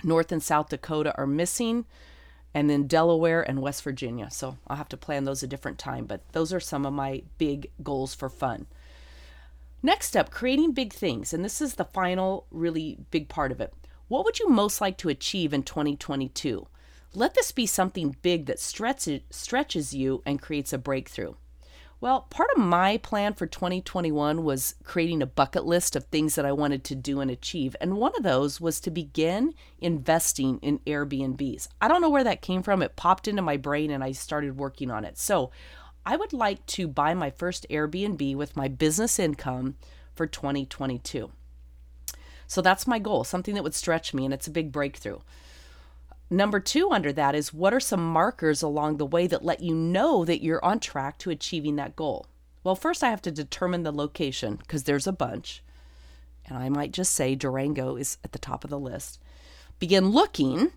North 0.04 0.30
and 0.30 0.42
South 0.42 0.68
Dakota 0.68 1.14
are 1.16 1.26
missing 1.26 1.84
and 2.54 2.68
then 2.68 2.86
Delaware 2.86 3.42
and 3.42 3.62
West 3.62 3.82
Virginia. 3.82 4.30
So 4.30 4.58
I'll 4.66 4.76
have 4.76 4.88
to 4.90 4.96
plan 4.96 5.24
those 5.24 5.42
a 5.42 5.46
different 5.46 5.78
time, 5.78 6.06
but 6.06 6.22
those 6.32 6.52
are 6.52 6.60
some 6.60 6.86
of 6.86 6.92
my 6.92 7.22
big 7.36 7.70
goals 7.82 8.14
for 8.14 8.28
fun. 8.28 8.66
Next 9.82 10.16
up, 10.16 10.30
creating 10.30 10.72
big 10.72 10.92
things. 10.92 11.32
And 11.32 11.44
this 11.44 11.60
is 11.60 11.74
the 11.74 11.84
final, 11.84 12.46
really 12.50 12.98
big 13.10 13.28
part 13.28 13.52
of 13.52 13.60
it. 13.60 13.72
What 14.08 14.24
would 14.24 14.38
you 14.38 14.48
most 14.48 14.80
like 14.80 14.96
to 14.98 15.08
achieve 15.08 15.52
in 15.52 15.62
2022? 15.62 16.66
Let 17.14 17.34
this 17.34 17.52
be 17.52 17.66
something 17.66 18.16
big 18.22 18.46
that 18.46 18.58
stretches, 18.58 19.20
stretches 19.30 19.94
you 19.94 20.22
and 20.26 20.42
creates 20.42 20.72
a 20.72 20.78
breakthrough. 20.78 21.34
Well, 22.00 22.22
part 22.30 22.50
of 22.54 22.62
my 22.62 22.98
plan 22.98 23.34
for 23.34 23.46
2021 23.46 24.44
was 24.44 24.76
creating 24.84 25.20
a 25.20 25.26
bucket 25.26 25.66
list 25.66 25.96
of 25.96 26.04
things 26.04 26.36
that 26.36 26.46
I 26.46 26.52
wanted 26.52 26.84
to 26.84 26.94
do 26.94 27.20
and 27.20 27.28
achieve. 27.28 27.74
And 27.80 27.96
one 27.96 28.12
of 28.16 28.22
those 28.22 28.60
was 28.60 28.78
to 28.80 28.90
begin 28.92 29.52
investing 29.80 30.58
in 30.60 30.78
Airbnbs. 30.80 31.66
I 31.80 31.88
don't 31.88 32.00
know 32.00 32.10
where 32.10 32.22
that 32.22 32.40
came 32.40 32.62
from. 32.62 32.82
It 32.82 32.94
popped 32.94 33.26
into 33.26 33.42
my 33.42 33.56
brain 33.56 33.90
and 33.90 34.04
I 34.04 34.12
started 34.12 34.58
working 34.58 34.92
on 34.92 35.04
it. 35.04 35.18
So 35.18 35.50
I 36.06 36.14
would 36.14 36.32
like 36.32 36.64
to 36.66 36.86
buy 36.86 37.14
my 37.14 37.30
first 37.30 37.66
Airbnb 37.68 38.36
with 38.36 38.56
my 38.56 38.68
business 38.68 39.18
income 39.18 39.74
for 40.14 40.26
2022. 40.26 41.32
So 42.46 42.62
that's 42.62 42.86
my 42.86 42.98
goal, 42.98 43.24
something 43.24 43.54
that 43.54 43.62
would 43.62 43.74
stretch 43.74 44.14
me, 44.14 44.24
and 44.24 44.32
it's 44.32 44.46
a 44.46 44.50
big 44.50 44.72
breakthrough. 44.72 45.18
Number 46.30 46.60
two 46.60 46.90
under 46.90 47.12
that 47.12 47.34
is 47.34 47.54
what 47.54 47.72
are 47.72 47.80
some 47.80 48.06
markers 48.06 48.62
along 48.62 48.96
the 48.96 49.06
way 49.06 49.26
that 49.26 49.44
let 49.44 49.60
you 49.60 49.74
know 49.74 50.24
that 50.24 50.42
you're 50.42 50.64
on 50.64 50.78
track 50.78 51.18
to 51.18 51.30
achieving 51.30 51.76
that 51.76 51.96
goal? 51.96 52.26
Well, 52.62 52.74
first 52.74 53.02
I 53.02 53.08
have 53.10 53.22
to 53.22 53.30
determine 53.30 53.82
the 53.82 53.92
location 53.92 54.56
because 54.56 54.84
there's 54.84 55.06
a 55.06 55.12
bunch. 55.12 55.62
And 56.46 56.58
I 56.58 56.68
might 56.68 56.92
just 56.92 57.14
say 57.14 57.34
Durango 57.34 57.96
is 57.96 58.18
at 58.24 58.32
the 58.32 58.38
top 58.38 58.64
of 58.64 58.70
the 58.70 58.78
list. 58.78 59.18
Begin 59.78 60.10
looking, 60.10 60.72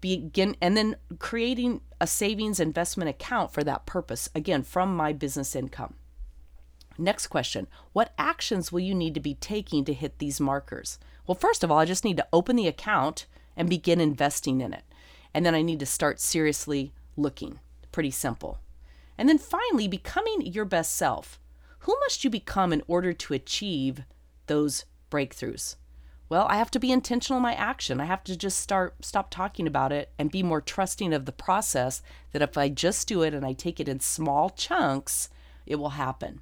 begin 0.00 0.56
and 0.60 0.76
then 0.76 0.96
creating 1.18 1.82
a 2.00 2.06
savings 2.06 2.58
investment 2.58 3.10
account 3.10 3.52
for 3.52 3.62
that 3.62 3.86
purpose, 3.86 4.28
again, 4.34 4.62
from 4.62 4.96
my 4.96 5.12
business 5.12 5.54
income. 5.54 5.94
Next 6.98 7.28
question 7.28 7.66
What 7.92 8.12
actions 8.18 8.72
will 8.72 8.80
you 8.80 8.94
need 8.94 9.14
to 9.14 9.20
be 9.20 9.34
taking 9.34 9.84
to 9.84 9.92
hit 9.92 10.18
these 10.18 10.40
markers? 10.40 10.98
Well, 11.26 11.34
first 11.34 11.62
of 11.62 11.70
all, 11.70 11.78
I 11.78 11.84
just 11.84 12.04
need 12.04 12.16
to 12.16 12.26
open 12.32 12.56
the 12.56 12.68
account 12.68 13.26
and 13.56 13.68
begin 13.68 14.00
investing 14.00 14.60
in 14.60 14.72
it. 14.72 14.84
And 15.36 15.44
then 15.44 15.54
I 15.54 15.60
need 15.60 15.80
to 15.80 15.86
start 15.86 16.18
seriously 16.18 16.94
looking. 17.14 17.60
Pretty 17.92 18.10
simple. 18.10 18.58
And 19.18 19.28
then 19.28 19.36
finally, 19.36 19.86
becoming 19.86 20.40
your 20.40 20.64
best 20.64 20.96
self. 20.96 21.38
Who 21.80 21.94
must 22.00 22.24
you 22.24 22.30
become 22.30 22.72
in 22.72 22.82
order 22.88 23.12
to 23.12 23.34
achieve 23.34 24.04
those 24.46 24.86
breakthroughs? 25.10 25.76
Well, 26.30 26.46
I 26.48 26.56
have 26.56 26.70
to 26.70 26.78
be 26.78 26.90
intentional 26.90 27.36
in 27.36 27.42
my 27.42 27.52
action. 27.52 28.00
I 28.00 28.06
have 28.06 28.24
to 28.24 28.34
just 28.34 28.58
start 28.58 28.94
stop 29.04 29.30
talking 29.30 29.66
about 29.66 29.92
it 29.92 30.10
and 30.18 30.30
be 30.30 30.42
more 30.42 30.62
trusting 30.62 31.12
of 31.12 31.26
the 31.26 31.32
process 31.32 32.00
that 32.32 32.40
if 32.40 32.56
I 32.56 32.70
just 32.70 33.06
do 33.06 33.20
it 33.20 33.34
and 33.34 33.44
I 33.44 33.52
take 33.52 33.78
it 33.78 33.90
in 33.90 34.00
small 34.00 34.48
chunks, 34.48 35.28
it 35.66 35.76
will 35.76 35.90
happen. 35.90 36.40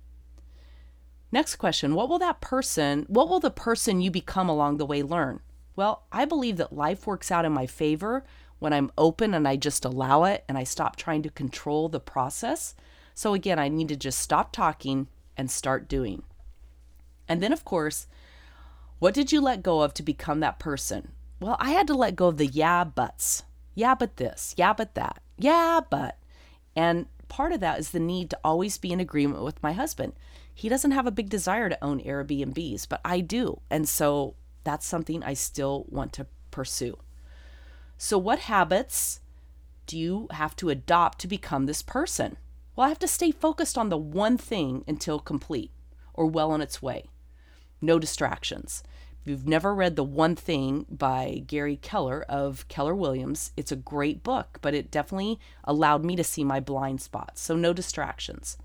Next 1.32 1.56
question, 1.56 1.96
what 1.96 2.08
will 2.08 2.20
that 2.20 2.40
person, 2.40 3.06
what 3.08 3.28
will 3.28 3.40
the 3.40 3.50
person 3.50 4.00
you 4.00 4.12
become 4.12 4.48
along 4.48 4.76
the 4.76 4.86
way 4.86 5.02
learn? 5.02 5.40
Well, 5.74 6.04
I 6.12 6.24
believe 6.24 6.58
that 6.58 6.72
life 6.72 7.08
works 7.08 7.32
out 7.32 7.44
in 7.44 7.50
my 7.50 7.66
favor 7.66 8.24
when 8.58 8.72
I'm 8.72 8.92
open 8.96 9.34
and 9.34 9.46
I 9.46 9.56
just 9.56 9.84
allow 9.84 10.24
it 10.24 10.44
and 10.48 10.56
I 10.56 10.64
stop 10.64 10.96
trying 10.96 11.22
to 11.22 11.30
control 11.30 11.88
the 11.88 12.00
process. 12.00 12.74
So 13.14 13.34
again, 13.34 13.58
I 13.58 13.68
need 13.68 13.88
to 13.88 13.96
just 13.96 14.18
stop 14.18 14.52
talking 14.52 15.08
and 15.36 15.50
start 15.50 15.88
doing. 15.88 16.22
And 17.28 17.42
then 17.42 17.52
of 17.52 17.64
course, 17.64 18.06
what 18.98 19.14
did 19.14 19.32
you 19.32 19.40
let 19.40 19.62
go 19.62 19.82
of 19.82 19.94
to 19.94 20.02
become 20.02 20.40
that 20.40 20.58
person? 20.58 21.12
Well, 21.40 21.56
I 21.58 21.70
had 21.70 21.86
to 21.88 21.94
let 21.94 22.16
go 22.16 22.28
of 22.28 22.38
the 22.38 22.46
yeah 22.46 22.84
buts. 22.84 23.42
Yeah, 23.74 23.94
but 23.94 24.16
this. 24.16 24.54
Yeah, 24.56 24.72
but 24.72 24.94
that. 24.94 25.20
Yeah, 25.36 25.80
but. 25.90 26.18
And 26.76 27.06
part 27.28 27.52
of 27.52 27.60
that 27.60 27.78
is 27.78 27.90
the 27.90 28.00
need 28.00 28.30
to 28.30 28.38
always 28.44 28.78
be 28.78 28.92
in 28.92 29.00
agreement 29.00 29.42
with 29.42 29.62
my 29.62 29.72
husband. 29.72 30.12
He 30.54 30.68
doesn't 30.68 30.92
have 30.92 31.06
a 31.06 31.12
big 31.12 31.28
desire 31.28 31.68
to 31.68 31.84
own 31.84 32.00
Airbnbs, 32.00 32.88
but 32.88 33.00
I 33.04 33.20
do. 33.20 33.60
And 33.70 33.88
so 33.88 34.36
that's 34.62 34.86
something 34.86 35.22
I 35.22 35.34
still 35.34 35.84
want 35.88 36.12
to 36.14 36.26
pursue. 36.50 36.96
So, 38.04 38.18
what 38.18 38.40
habits 38.40 39.20
do 39.86 39.98
you 39.98 40.26
have 40.32 40.54
to 40.56 40.68
adopt 40.68 41.20
to 41.20 41.26
become 41.26 41.64
this 41.64 41.80
person? 41.80 42.36
Well, 42.76 42.84
I 42.84 42.90
have 42.90 42.98
to 42.98 43.08
stay 43.08 43.30
focused 43.30 43.78
on 43.78 43.88
the 43.88 43.96
one 43.96 44.36
thing 44.36 44.84
until 44.86 45.18
complete 45.18 45.70
or 46.12 46.26
well 46.26 46.50
on 46.50 46.60
its 46.60 46.82
way 46.82 47.06
no 47.80 47.98
distractions. 47.98 48.82
If 49.22 49.30
you've 49.30 49.48
never 49.48 49.74
read 49.74 49.96
The 49.96 50.04
One 50.04 50.36
Thing 50.36 50.84
by 50.90 51.44
Gary 51.46 51.76
Keller 51.76 52.26
of 52.28 52.68
Keller 52.68 52.94
Williams, 52.94 53.52
it's 53.56 53.72
a 53.72 53.86
great 53.94 54.22
book, 54.22 54.58
but 54.60 54.74
it 54.74 54.90
definitely 54.90 55.40
allowed 55.64 56.04
me 56.04 56.14
to 56.14 56.24
see 56.24 56.44
my 56.44 56.60
blind 56.60 57.00
spots. 57.00 57.40
So, 57.40 57.56
no 57.56 57.72
distractions. 57.72 58.58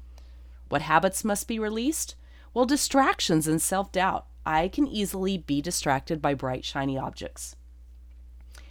What 0.68 0.82
habits 0.82 1.24
must 1.24 1.48
be 1.48 1.60
released? 1.60 2.16
Well, 2.54 2.66
distractions 2.66 3.48
and 3.48 3.62
self 3.62 3.94
doubt. 3.94 4.26
I 4.46 4.68
can 4.68 4.86
easily 4.86 5.38
be 5.38 5.62
distracted 5.62 6.22
by 6.22 6.34
bright, 6.34 6.66
shiny 6.66 6.98
objects. 6.98 7.56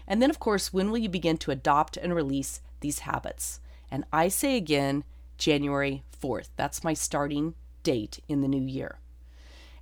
And 0.08 0.22
then, 0.22 0.30
of 0.30 0.40
course, 0.40 0.72
when 0.72 0.90
will 0.90 0.98
you 0.98 1.10
begin 1.10 1.36
to 1.38 1.50
adopt 1.50 1.98
and 1.98 2.14
release 2.14 2.62
these 2.80 3.00
habits? 3.00 3.60
And 3.90 4.04
I 4.12 4.28
say 4.28 4.56
again, 4.56 5.04
January 5.36 6.02
4th. 6.20 6.48
That's 6.56 6.82
my 6.82 6.94
starting 6.94 7.54
date 7.82 8.18
in 8.26 8.40
the 8.40 8.48
new 8.48 8.64
year. 8.64 8.98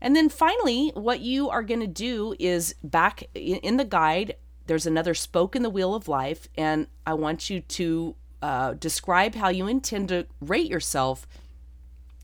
And 0.01 0.15
then 0.15 0.29
finally, 0.29 0.91
what 0.95 1.21
you 1.21 1.49
are 1.49 1.63
going 1.63 1.81
to 1.81 1.87
do 1.87 2.35
is 2.39 2.75
back 2.83 3.25
in 3.35 3.79
the 3.79 3.85
guide, 3.85 4.37
there's 4.67 4.85
another 4.85 5.15
spoke 5.15 5.57
in 5.57 5.63
the 5.63 5.71
wheel 5.71 5.95
of 5.95 6.09
life, 6.09 6.49
and 6.59 6.89
I 7.07 7.15
want 7.15 7.49
you 7.49 7.61
to 7.61 8.15
uh, 8.43 8.75
describe 8.75 9.37
how 9.37 9.49
you 9.49 9.67
intend 9.67 10.09
to 10.11 10.27
rate 10.41 10.69
yourself 10.69 11.27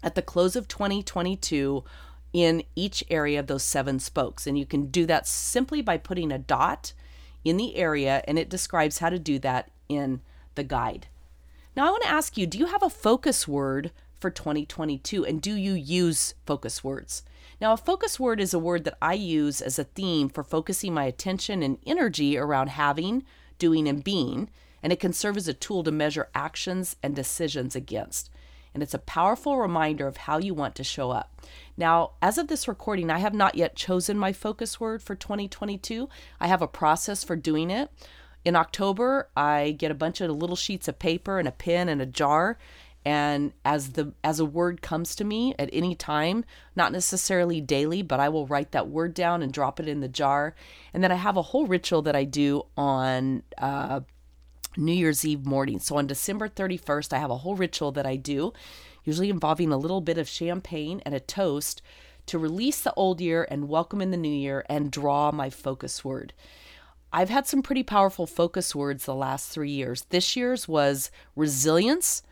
at 0.02 0.16
the 0.16 0.22
close 0.22 0.56
of 0.56 0.68
2022 0.68 1.84
in 2.32 2.64
each 2.74 3.04
area 3.08 3.38
of 3.38 3.46
those 3.46 3.62
seven 3.62 3.98
spokes. 3.98 4.46
And 4.46 4.58
you 4.58 4.66
can 4.66 4.86
do 4.86 5.06
that 5.06 5.26
simply 5.26 5.80
by 5.82 5.96
putting 5.96 6.32
a 6.32 6.38
dot 6.38 6.92
in 7.44 7.57
the 7.57 7.76
area, 7.76 8.22
and 8.26 8.38
it 8.38 8.48
describes 8.48 8.98
how 8.98 9.11
to 9.11 9.18
do 9.18 9.38
that 9.40 9.70
in 9.88 10.20
the 10.55 10.64
guide. 10.64 11.07
Now, 11.76 11.87
I 11.87 11.90
want 11.90 12.02
to 12.02 12.11
ask 12.11 12.37
you 12.37 12.46
do 12.46 12.59
you 12.59 12.66
have 12.66 12.83
a 12.83 12.90
focus 12.90 13.48
word 13.48 13.92
for 14.20 14.31
2022, 14.31 15.24
and 15.24 15.40
do 15.40 15.55
you 15.55 15.72
use 15.72 16.35
focus 16.46 16.85
words? 16.85 17.24
Now, 17.61 17.72
a 17.72 17.76
focus 17.76 18.18
word 18.18 18.40
is 18.40 18.52
a 18.52 18.59
word 18.59 18.85
that 18.85 18.98
I 19.00 19.14
use 19.14 19.61
as 19.61 19.78
a 19.78 19.85
theme 19.85 20.28
for 20.28 20.42
focusing 20.42 20.92
my 20.92 21.05
attention 21.05 21.62
and 21.62 21.78
energy 21.87 22.37
around 22.37 22.70
having, 22.70 23.24
doing, 23.59 23.87
and 23.88 24.02
being, 24.02 24.50
and 24.83 24.92
it 24.92 24.98
can 24.98 25.12
serve 25.12 25.37
as 25.37 25.46
a 25.46 25.55
tool 25.55 25.85
to 25.85 25.92
measure 25.92 26.28
actions 26.35 26.96
and 27.02 27.14
decisions 27.14 27.76
against. 27.76 28.31
And 28.74 28.82
it's 28.82 28.94
a 28.94 28.98
powerful 28.98 29.58
reminder 29.58 30.06
of 30.06 30.16
how 30.16 30.38
you 30.38 30.54
want 30.54 30.74
to 30.76 30.85
show 30.85 31.11
up. 31.11 31.42
Now, 31.76 32.12
as 32.22 32.38
of 32.38 32.48
this 32.48 32.68
recording, 32.68 33.11
I 33.11 33.18
have 33.18 33.35
not 33.35 33.54
yet 33.54 33.76
chosen 33.76 34.18
my 34.18 34.32
focus 34.32 34.80
word 34.80 35.02
for 35.02 35.14
2022. 35.14 36.08
I 36.40 36.46
have 36.46 36.62
a 36.62 36.68
process 36.68 37.22
for 37.24 37.37
doing 37.37 37.70
it. 37.70 37.90
In 38.44 38.56
October, 38.56 39.28
I 39.37 39.72
get 39.78 39.90
a 39.90 39.94
bunch 39.94 40.20
of 40.20 40.30
little 40.30 40.56
sheets 40.56 40.88
of 40.88 40.98
paper 40.98 41.38
and 41.38 41.46
a 41.46 41.52
pen 41.52 41.88
and 41.88 42.02
a 42.02 42.06
jar, 42.06 42.58
and 43.04 43.52
as 43.64 43.92
the 43.92 44.12
as 44.22 44.38
a 44.38 44.44
word 44.44 44.80
comes 44.80 45.16
to 45.16 45.24
me 45.24 45.54
at 45.58 45.68
any 45.72 45.94
time 45.94 46.44
not 46.76 46.92
necessarily 46.92 47.61
daily 47.61 48.02
but 48.02 48.20
i 48.20 48.28
will 48.28 48.46
write 48.46 48.72
that 48.72 48.88
word 48.88 49.12
down 49.12 49.42
and 49.42 49.52
drop 49.52 49.80
it 49.80 49.88
in 49.88 50.00
the 50.00 50.08
jar 50.08 50.54
and 50.94 51.02
then 51.02 51.11
i 51.11 51.16
have 51.16 51.37
a 51.37 51.42
whole 51.42 51.66
ritual 51.66 52.02
that 52.02 52.14
i 52.14 52.24
do 52.24 52.62
on 52.76 53.42
uh, 53.58 54.00
new 54.76 54.92
year's 54.92 55.24
eve 55.24 55.44
morning 55.44 55.78
so 55.78 55.96
on 55.96 56.06
december 56.06 56.48
31st 56.48 57.12
i 57.12 57.18
have 57.18 57.30
a 57.30 57.38
whole 57.38 57.56
ritual 57.56 57.92
that 57.92 58.06
i 58.06 58.16
do 58.16 58.52
usually 59.04 59.30
involving 59.30 59.72
a 59.72 59.76
little 59.76 60.00
bit 60.00 60.18
of 60.18 60.28
champagne 60.28 61.02
and 61.04 61.14
a 61.14 61.20
toast 61.20 61.82
to 62.24 62.38
release 62.38 62.80
the 62.80 62.94
old 62.94 63.20
year 63.20 63.46
and 63.50 63.68
welcome 63.68 64.00
in 64.00 64.11
the 64.11 64.16
new 64.16 64.28
year 64.28 64.64
and 64.68 64.90
draw 64.90 65.30
my 65.32 65.50
focus 65.50 66.04
word 66.04 66.32
I've 67.12 67.28
had 67.28 67.46
some 67.46 67.62
pretty 67.62 67.82
powerful 67.82 68.26
focus 68.26 68.74
words 68.74 69.04
the 69.04 69.14
last 69.14 69.50
three 69.50 69.70
years. 69.70 70.06
This 70.08 70.35
year's 70.35 70.66
was 70.66 71.11
resilience, 71.37 72.22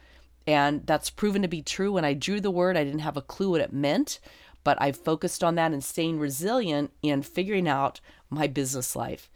and 0.46 0.86
that's 0.86 1.10
proven 1.10 1.42
to 1.42 1.48
be 1.48 1.60
true. 1.60 1.92
When 1.92 2.04
I 2.04 2.14
drew 2.14 2.40
the 2.40 2.50
word, 2.50 2.78
I 2.78 2.84
didn't 2.84 3.00
have 3.00 3.18
a 3.18 3.22
clue 3.22 3.50
what 3.50 3.60
it 3.60 3.74
meant, 3.74 4.20
but 4.64 4.80
I 4.80 4.92
focused 4.92 5.44
on 5.44 5.54
that 5.56 5.72
and 5.72 5.84
staying 5.84 6.18
resilient 6.18 6.92
in 7.02 7.20
figuring 7.20 7.68
out 7.68 8.00
my 8.30 8.46
business 8.46 8.96
life. 8.96 9.28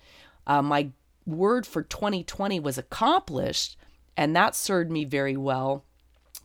Uh, 0.47 0.63
my 0.63 0.91
word 1.27 1.67
for 1.67 1.83
2020 1.83 2.61
was 2.61 2.79
accomplished, 2.79 3.77
and 4.17 4.35
that 4.35 4.55
served 4.55 4.91
me 4.91 5.05
very 5.05 5.37
well 5.37 5.85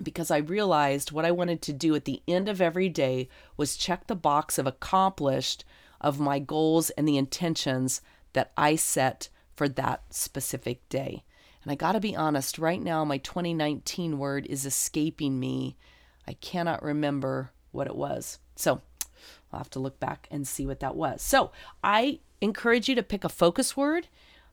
because 0.02 0.32
I 0.32 0.38
realized 0.38 1.12
what 1.12 1.26
I 1.26 1.32
wanted 1.32 1.62
to 1.64 1.74
do 1.74 1.94
at 1.96 2.06
the 2.06 2.22
end 2.28 2.48
of 2.48 2.62
every 2.62 2.90
day 2.90 3.28
was 3.58 3.76
check 3.76 4.08
the 4.08 4.16
box 4.16 4.58
of 4.58 4.66
accomplished 4.66 5.66
of 6.00 6.20
my 6.20 6.40
goals 6.40 6.90
and 6.92 7.08
the 7.08 7.18
intentions 7.18 8.02
that 8.34 8.52
I 8.56 8.76
set 8.76 9.30
for 9.56 9.68
that 9.70 10.04
specific 10.10 10.88
day. 10.88 11.24
And 11.64 11.72
I 11.72 11.76
got 11.76 11.92
to 11.92 12.00
be 12.00 12.16
honest, 12.16 12.58
right 12.58 12.82
now, 12.82 13.04
my 13.04 13.18
2019 13.18 14.18
word 14.18 14.46
is 14.48 14.66
escaping 14.66 15.40
me. 15.40 15.76
I 16.26 16.34
cannot 16.34 16.82
remember 16.82 17.52
what 17.72 17.88
it 17.88 17.96
was. 17.96 18.40
So 18.56 18.82
I'll 19.52 19.60
have 19.60 19.70
to 19.72 19.80
look 19.80 20.00
back 20.00 20.28
and 20.32 20.48
see 20.48 20.66
what 20.66 20.80
that 20.80 20.96
was. 20.96 21.22
So 21.22 21.52
I 21.84 22.20
encourage 22.40 22.88
you 22.88 22.96
to 22.96 23.04
pick 23.04 23.26
a 23.26 23.30
focus 23.30 23.76
word, 23.76 24.08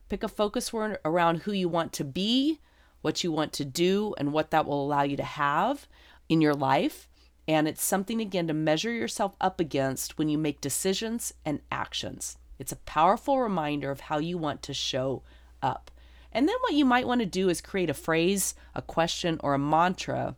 pick 0.09 0.23
a 0.23 0.27
focus 0.27 0.71
word 0.71 0.97
around 1.03 1.39
who 1.43 1.51
you 1.51 1.69
want 1.69 1.93
to 1.93 2.03
be, 2.03 2.59
what 3.01 3.23
you 3.23 3.31
want 3.31 3.53
to 3.53 3.65
do, 3.65 4.15
and 4.17 4.33
what 4.33 4.51
that 4.51 4.65
will 4.65 4.85
allow 4.85 5.03
you 5.03 5.17
to 5.17 5.23
have 5.23 5.87
in 6.29 6.41
your 6.41 6.53
life. 6.53 7.07
And 7.47 7.67
it's 7.67 7.83
something, 7.83 8.19
again, 8.19 8.47
to 8.47 8.53
measure 8.53 8.91
yourself 8.91 9.35
up 9.39 9.59
against 9.59 10.17
when 10.17 10.27
you 10.27 10.37
make 10.37 10.59
decisions 10.59 11.33
and 11.45 11.61
actions. 11.71 12.37
It's 12.59 12.71
a 12.71 12.77
powerful 12.77 13.39
reminder 13.39 13.91
of 13.91 14.01
how 14.01 14.17
you 14.17 14.37
want 14.37 14.61
to 14.63 14.73
show 14.73 15.23
up. 15.61 15.91
And 16.31 16.47
then 16.47 16.55
what 16.61 16.73
you 16.73 16.83
might 16.85 17.07
want 17.07 17.21
to 17.21 17.25
do 17.25 17.49
is 17.49 17.61
create 17.61 17.89
a 17.89 17.93
phrase, 17.93 18.53
a 18.75 18.81
question, 18.81 19.39
or 19.41 19.53
a 19.53 19.59
mantra 19.59 20.35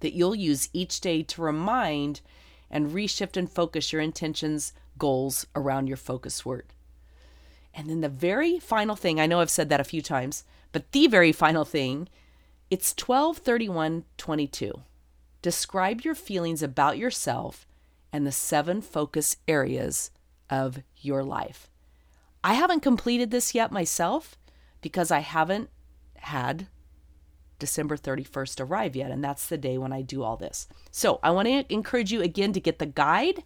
that 0.00 0.12
you'll 0.12 0.34
use 0.34 0.68
each 0.72 1.00
day 1.00 1.22
to 1.22 1.40
remind 1.40 2.20
and 2.70 2.90
reshift 2.90 3.36
and 3.36 3.50
focus 3.50 3.92
your 3.92 4.02
intentions, 4.02 4.72
goals 4.98 5.46
around 5.54 5.86
your 5.86 5.96
focus 5.96 6.44
word. 6.44 6.74
And 7.76 7.88
then 7.88 8.00
the 8.00 8.08
very 8.08 8.58
final 8.58 8.96
thing, 8.96 9.20
I 9.20 9.26
know 9.26 9.40
I've 9.40 9.50
said 9.50 9.68
that 9.68 9.80
a 9.80 9.84
few 9.84 10.02
times, 10.02 10.42
but 10.72 10.90
the 10.90 11.06
very 11.06 11.30
final 11.30 11.64
thing, 11.64 12.08
it's 12.70 12.92
123122. 12.92 14.82
Describe 15.42 16.00
your 16.00 16.14
feelings 16.14 16.62
about 16.62 16.98
yourself 16.98 17.68
and 18.12 18.26
the 18.26 18.32
seven 18.32 18.80
focus 18.80 19.36
areas 19.46 20.10
of 20.50 20.80
your 20.96 21.22
life. 21.22 21.70
I 22.42 22.54
haven't 22.54 22.80
completed 22.80 23.30
this 23.30 23.54
yet 23.54 23.70
myself, 23.70 24.36
because 24.80 25.10
I 25.10 25.18
haven't 25.18 25.68
had 26.16 26.68
December 27.58 27.96
31st 27.96 28.60
arrive 28.60 28.94
yet. 28.94 29.10
And 29.10 29.24
that's 29.24 29.48
the 29.48 29.58
day 29.58 29.78
when 29.78 29.92
I 29.92 30.02
do 30.02 30.22
all 30.22 30.36
this. 30.36 30.68
So 30.92 31.18
I 31.24 31.30
want 31.32 31.48
to 31.48 31.72
encourage 31.74 32.12
you 32.12 32.22
again 32.22 32.52
to 32.52 32.60
get 32.60 32.78
the 32.78 32.86
guide, 32.86 33.42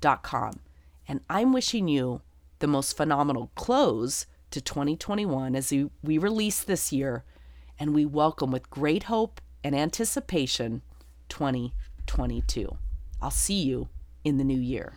newyear.pilotwifepodcast.com. 0.00 0.60
And 1.08 1.20
I'm 1.28 1.52
wishing 1.52 1.88
you 1.88 2.22
the 2.60 2.66
most 2.66 2.96
phenomenal 2.96 3.50
close 3.54 4.26
to 4.50 4.60
2021 4.60 5.56
as 5.56 5.70
we, 5.70 5.90
we 6.02 6.18
release 6.18 6.62
this 6.62 6.92
year 6.92 7.24
and 7.78 7.94
we 7.94 8.04
welcome 8.04 8.50
with 8.50 8.70
great 8.70 9.04
hope 9.04 9.40
and 9.64 9.74
anticipation 9.74 10.82
2022. 11.28 12.76
I'll 13.22 13.30
see 13.30 13.62
you 13.62 13.88
in 14.24 14.38
the 14.38 14.44
new 14.44 14.58
year. 14.58 14.92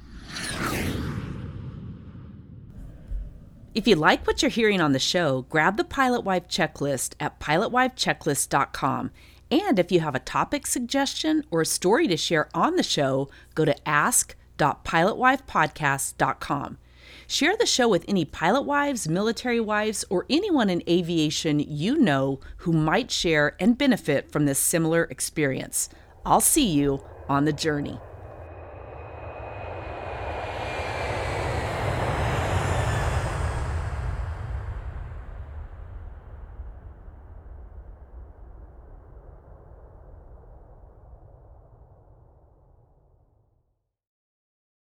If 3.74 3.88
you 3.88 3.96
like 3.96 4.28
what 4.28 4.42
you're 4.42 4.50
hearing 4.50 4.82
on 4.82 4.92
the 4.92 5.00
show, 5.00 5.44
grab 5.50 5.78
the 5.78 5.84
Pilot 5.84 6.22
Wife 6.22 6.48
checklist 6.48 7.16
at 7.20 7.40
pilotwifechecklist.com. 7.40 9.12
And 9.50 9.80
if 9.80 9.92
you 9.92 10.00
have 10.00 10.16
a 10.16 10.20
topic 10.20 10.68
suggestion 10.68 11.44
or 11.50 11.62
a 11.62 11.66
story 11.66 12.08
to 12.08 12.18
share 12.18 12.50
on 12.54 12.76
the 12.76 12.84
show, 12.84 13.30
go 13.56 13.66
to 13.66 13.88
ask.pilotwifepodcast.com. 14.60 16.78
Share 17.28 17.56
the 17.58 17.66
show 17.66 17.88
with 17.88 18.06
any 18.08 18.26
pilot 18.26 18.64
wives, 18.64 19.08
military 19.08 19.60
wives, 19.60 20.06
or 20.10 20.26
anyone 20.30 20.70
in 20.70 20.84
aviation 20.88 21.60
you 21.60 21.98
know 21.98 22.40
who 22.58 22.74
might 22.74 23.12
share 23.12 23.56
and 23.60 23.78
benefit 23.78 24.32
from 24.32 24.46
this 24.46 24.60
similar 24.60 25.04
experience. 25.06 25.90
I'll 26.26 26.42
see 26.42 26.68
you 26.68 27.04
on 27.30 27.46
the 27.46 27.54
journey. 27.54 28.00